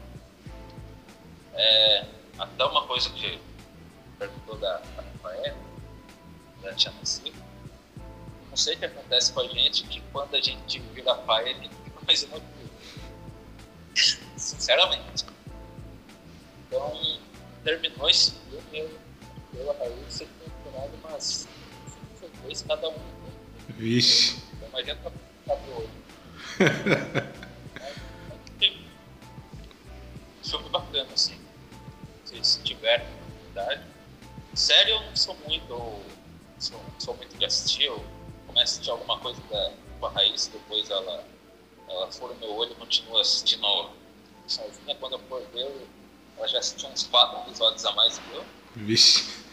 É, 1.54 2.06
até 2.38 2.64
uma 2.64 2.86
coisa 2.86 3.10
que 3.10 3.40
perguntou 4.18 4.56
da, 4.56 4.78
da 4.78 5.02
Rafael, 5.02 5.56
da 6.62 6.74
Tia 6.74 6.92
não 8.50 8.56
sei 8.56 8.74
o 8.74 8.78
que 8.78 8.84
acontece 8.84 9.32
com 9.32 9.40
a 9.40 9.48
gente 9.48 9.84
que 9.84 10.00
quando 10.12 10.34
a 10.34 10.40
gente 10.40 10.80
vira 10.92 11.14
pai, 11.14 11.50
a 11.50 11.54
gente 11.54 11.74
fica 11.84 12.00
mais 12.04 12.22
emotivo. 12.24 12.70
Sinceramente. 14.36 15.24
Então, 16.66 17.18
terminou 17.62 18.10
esse 18.10 18.32
filme, 18.32 18.64
eu, 18.72 18.98
eu 19.54 19.70
a 19.70 19.74
Raíssa 19.74 20.26
tinha 20.26 20.90
umas 21.04 21.46
vezes 22.42 22.64
cada 22.66 22.88
um. 22.88 22.94
Vixe. 23.70 24.36
Então 24.54 24.68
imagina 24.68 24.96
pra 25.44 25.54
olho. 25.54 25.90
filme 30.50 30.68
bacana, 30.68 31.08
assim. 31.14 31.38
Se, 32.24 32.42
se 32.42 32.62
tiver 32.62 33.02
oportunidade. 33.02 33.82
Sério, 34.54 34.94
eu 34.94 35.02
não 35.02 35.16
sou 35.16 35.36
muito. 35.46 36.00
Sou, 36.58 36.80
sou 36.98 37.16
muito 37.16 37.36
de 37.38 37.44
assistir. 37.44 37.84
Eu 37.84 38.04
começo 38.46 38.58
a 38.58 38.62
assistir 38.62 38.90
alguma 38.90 39.18
coisa 39.18 39.40
da, 39.50 39.72
com 39.98 40.06
a 40.06 40.10
Raíssa, 40.10 40.50
depois 40.50 40.90
ela, 40.90 41.24
ela 41.88 42.10
fura 42.10 42.34
meu 42.34 42.52
olho 42.54 42.72
e 42.72 42.74
continua 42.74 43.20
assistindo 43.20 43.90
sozinha. 44.46 44.94
Quando 44.96 45.14
eu 45.14 45.18
for 45.20 45.42
ver, 45.54 45.70
ela 46.36 46.48
já 46.48 46.58
assistiu 46.58 46.88
uns 46.88 47.04
quatro 47.04 47.48
episódios 47.48 47.84
a 47.84 47.92
mais 47.92 48.18
que 48.18 48.34
eu. 48.34 48.44
Vixe. 48.76 49.49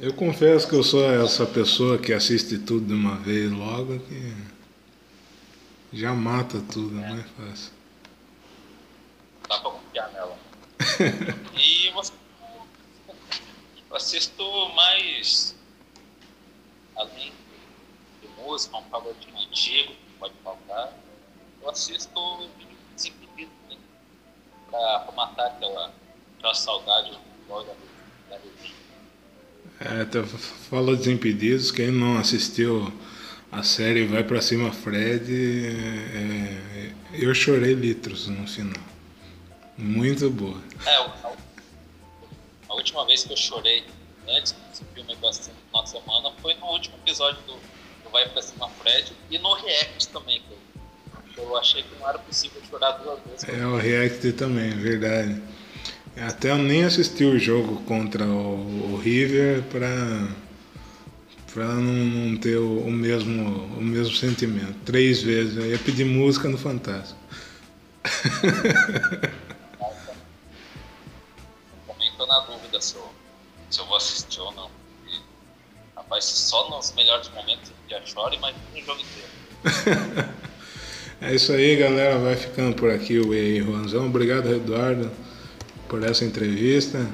Eu 0.00 0.14
confesso 0.14 0.68
que 0.68 0.74
eu 0.74 0.84
sou 0.84 1.04
essa 1.10 1.44
pessoa 1.46 1.98
que 1.98 2.12
assiste 2.12 2.58
tudo 2.58 2.86
de 2.86 2.92
uma 2.92 3.16
vez 3.16 3.50
logo, 3.50 3.98
que 4.00 4.34
já 5.92 6.14
mata 6.14 6.60
tudo, 6.72 6.98
é. 7.00 7.08
não 7.08 7.18
é 7.18 7.22
fácil. 7.22 7.72
Dá 9.48 9.58
pra 9.60 9.70
confiar 9.70 10.12
nela. 10.12 10.38
e 11.58 11.90
você... 11.90 12.12
eu 13.90 13.96
assisto 13.96 14.68
mais 14.76 15.56
além 16.96 17.32
de 18.22 18.28
música, 18.40 18.76
um 18.76 18.82
pagodinho 18.84 19.36
antigo, 19.38 19.94
pode 20.20 20.34
faltar. 20.44 20.92
Eu 21.60 21.70
assisto 21.70 22.48
para 24.70 25.12
matar 25.12 25.46
aquela, 25.46 25.92
aquela 26.36 26.54
saudade 26.54 27.10
do 27.10 27.64
da, 27.64 27.72
da 28.30 28.38
É, 29.80 30.06
falou 30.68 30.96
Desimpedidos, 30.96 31.70
quem 31.70 31.90
não 31.90 32.18
assistiu 32.18 32.92
a 33.50 33.62
série 33.62 34.06
Vai 34.06 34.24
Pra 34.24 34.40
Cima 34.40 34.72
Fred, 34.72 35.32
é, 35.32 36.92
eu 37.12 37.32
chorei 37.34 37.74
litros 37.74 38.26
no 38.26 38.46
final. 38.46 38.82
Muito 39.76 40.28
boa. 40.30 40.60
É, 40.84 40.96
a, 40.96 41.32
a 42.68 42.74
última 42.74 43.06
vez 43.06 43.24
que 43.24 43.32
eu 43.32 43.36
chorei 43.36 43.84
antes 44.28 44.52
desse 44.52 44.84
filme 44.94 45.10
no 45.10 45.32
final 45.32 45.84
de 45.84 45.90
semana 45.90 46.32
foi 46.42 46.54
no 46.54 46.66
último 46.66 46.96
episódio 47.04 47.40
do, 47.42 47.54
do 47.54 48.10
Vai 48.10 48.28
Pra 48.28 48.42
Cima 48.42 48.68
Fred 48.82 49.12
e 49.30 49.38
no 49.38 49.54
React 49.54 50.08
também, 50.08 50.42
que 50.42 50.52
eu 50.52 50.58
eu 51.38 51.56
achei 51.56 51.82
que 51.82 51.88
não 51.98 52.08
era 52.08 52.18
possível 52.18 52.60
chorar 52.68 52.92
duas 52.92 53.20
vezes. 53.24 53.48
É, 53.48 53.66
o 53.66 53.76
React 53.76 54.32
também, 54.32 54.70
é 54.70 54.74
verdade. 54.74 55.40
Até 56.26 56.50
eu 56.50 56.58
nem 56.58 56.84
assisti 56.84 57.24
o 57.24 57.38
jogo 57.38 57.82
contra 57.82 58.24
o, 58.24 58.92
o 58.92 58.96
River 58.96 59.62
para 59.64 60.28
para 61.52 61.66
não, 61.74 61.92
não, 61.92 62.36
ter 62.36 62.56
o, 62.56 62.80
o, 62.80 62.90
mesmo 62.90 63.64
o 63.76 63.82
mesmo 63.82 64.14
sentimento. 64.14 64.74
Três 64.84 65.22
vezes. 65.22 65.56
Eu 65.56 65.66
ia 65.70 65.78
pedir 65.78 66.04
música 66.04 66.48
no 66.48 66.58
Fantástico. 66.58 67.18
Também 71.86 72.12
na 72.28 72.40
dúvida 72.40 72.80
se 72.80 72.94
eu, 72.96 73.12
se 73.70 73.80
eu 73.80 73.86
vou 73.86 73.96
assistir 73.96 74.40
ou 74.40 74.52
não. 74.52 74.70
Porque, 75.02 75.18
rapaz, 75.96 76.24
só 76.24 76.70
nos 76.70 76.92
melhores 76.92 77.28
momentos 77.30 77.72
já 77.88 78.00
choro, 78.04 78.34
imagina 78.34 78.62
o 78.74 78.80
jogo 78.80 79.00
inteiro. 79.00 79.28
É 81.20 81.34
isso 81.34 81.52
aí, 81.52 81.74
galera. 81.74 82.16
Vai 82.16 82.36
ficando 82.36 82.76
por 82.76 82.90
aqui 82.90 83.18
o 83.18 83.34
E 83.34 83.60
Juanzão. 83.60 84.06
Obrigado, 84.06 84.54
Eduardo, 84.54 85.10
por 85.88 86.04
essa 86.04 86.24
entrevista. 86.24 87.06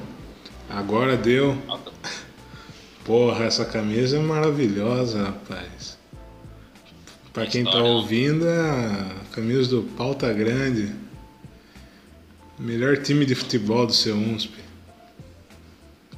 Agora 0.69 1.15
deu. 1.15 1.57
Porra, 3.03 3.45
essa 3.45 3.65
camisa 3.65 4.17
é 4.17 4.19
maravilhosa, 4.19 5.23
rapaz. 5.23 5.97
Para 7.31 7.45
quem 7.45 7.63
tá 7.63 7.77
ouvindo, 7.77 8.47
é 8.47 8.59
a 8.59 9.11
camisa 9.31 9.69
do 9.69 9.83
Pauta 9.83 10.31
Grande. 10.33 10.93
Melhor 12.57 12.97
time 12.97 13.25
de 13.25 13.35
futebol 13.35 13.85
do 13.85 13.93
seu 13.93 14.15
UNSP. 14.15 14.63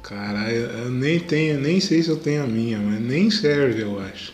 Caralho, 0.02 0.56
eu 0.56 0.90
nem 0.90 1.18
tenho, 1.18 1.60
nem 1.60 1.80
sei 1.80 2.02
se 2.02 2.08
eu 2.08 2.16
tenho 2.16 2.44
a 2.44 2.46
minha, 2.46 2.78
mas 2.78 3.00
nem 3.00 3.30
serve, 3.30 3.82
eu 3.82 4.00
acho. 4.00 4.32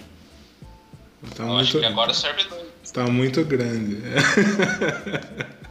Tá 1.34 1.42
eu 1.42 1.48
muito... 1.48 1.60
acho 1.62 1.78
que 1.80 1.84
agora 1.86 2.14
serve 2.14 2.44
dois. 2.44 2.90
Tá 2.92 3.06
muito 3.08 3.44
grande. 3.44 3.98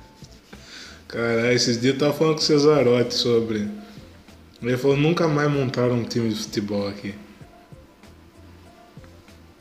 Cara, 1.13 1.53
esses 1.53 1.79
dias 1.79 1.93
eu 1.93 1.99
tava 1.99 2.11
falando 2.11 2.37
com 2.37 2.41
o 2.41 2.43
Cesarotti 2.43 3.13
sobre. 3.13 3.69
Ele 4.59 4.77
falou 4.77 4.97
nunca 4.97 5.27
mais 5.27 5.47
montaram 5.51 5.93
um 5.93 6.03
time 6.03 6.33
de 6.33 6.41
futebol 6.41 6.87
aqui. 6.87 7.13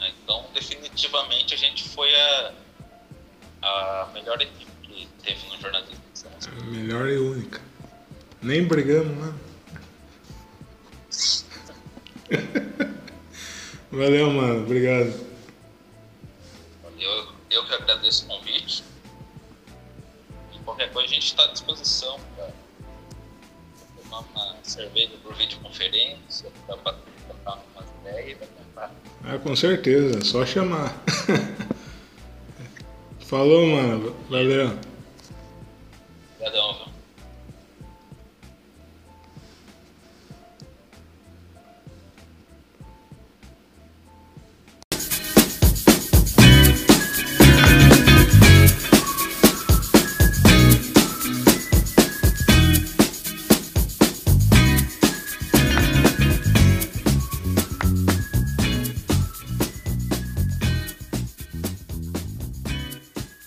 É, 0.01 0.11
definitivamente 0.55 1.53
a 1.53 1.57
gente 1.59 1.87
foi 1.91 2.09
a, 2.15 2.53
a 3.61 4.11
melhor 4.15 4.41
equipe 4.41 4.73
que 4.83 5.07
teve 5.23 5.47
no 5.51 5.61
jornalismo. 5.61 6.01
A 6.25 6.65
melhor 6.71 7.07
e 7.11 7.19
única. 7.19 7.61
Nem 8.41 8.65
brigamos, 8.65 9.15
mano. 9.15 9.41
Valeu, 13.93 14.31
mano. 14.31 14.63
Obrigado. 14.63 15.13
Eu, 16.99 17.29
eu 17.51 17.67
que 17.67 17.75
agradeço 17.75 18.25
o 18.25 18.29
é, 20.83 20.89
qualquer 20.89 20.93
coisa, 20.93 21.11
a 21.11 21.15
gente 21.15 21.27
está 21.27 21.45
à 21.45 21.47
disposição 21.49 22.19
para 22.37 22.51
tomar 24.03 24.21
uma 24.35 24.57
cerveja 24.65 25.13
por 25.23 25.35
videoconferência, 25.35 26.51
para 26.67 26.77
trocar 26.77 27.63
umas 27.75 27.87
ideias 28.01 28.39
e 28.43 28.65
para 28.75 28.91
Ah, 29.25 29.39
com 29.39 29.55
certeza, 29.55 30.19
é 30.19 30.23
só 30.23 30.45
chamar. 30.45 30.93
Falou, 33.21 33.67
mano. 33.67 34.17
Valeu. 34.29 34.79
Obrigadão, 36.37 36.75
viu? 36.75 36.92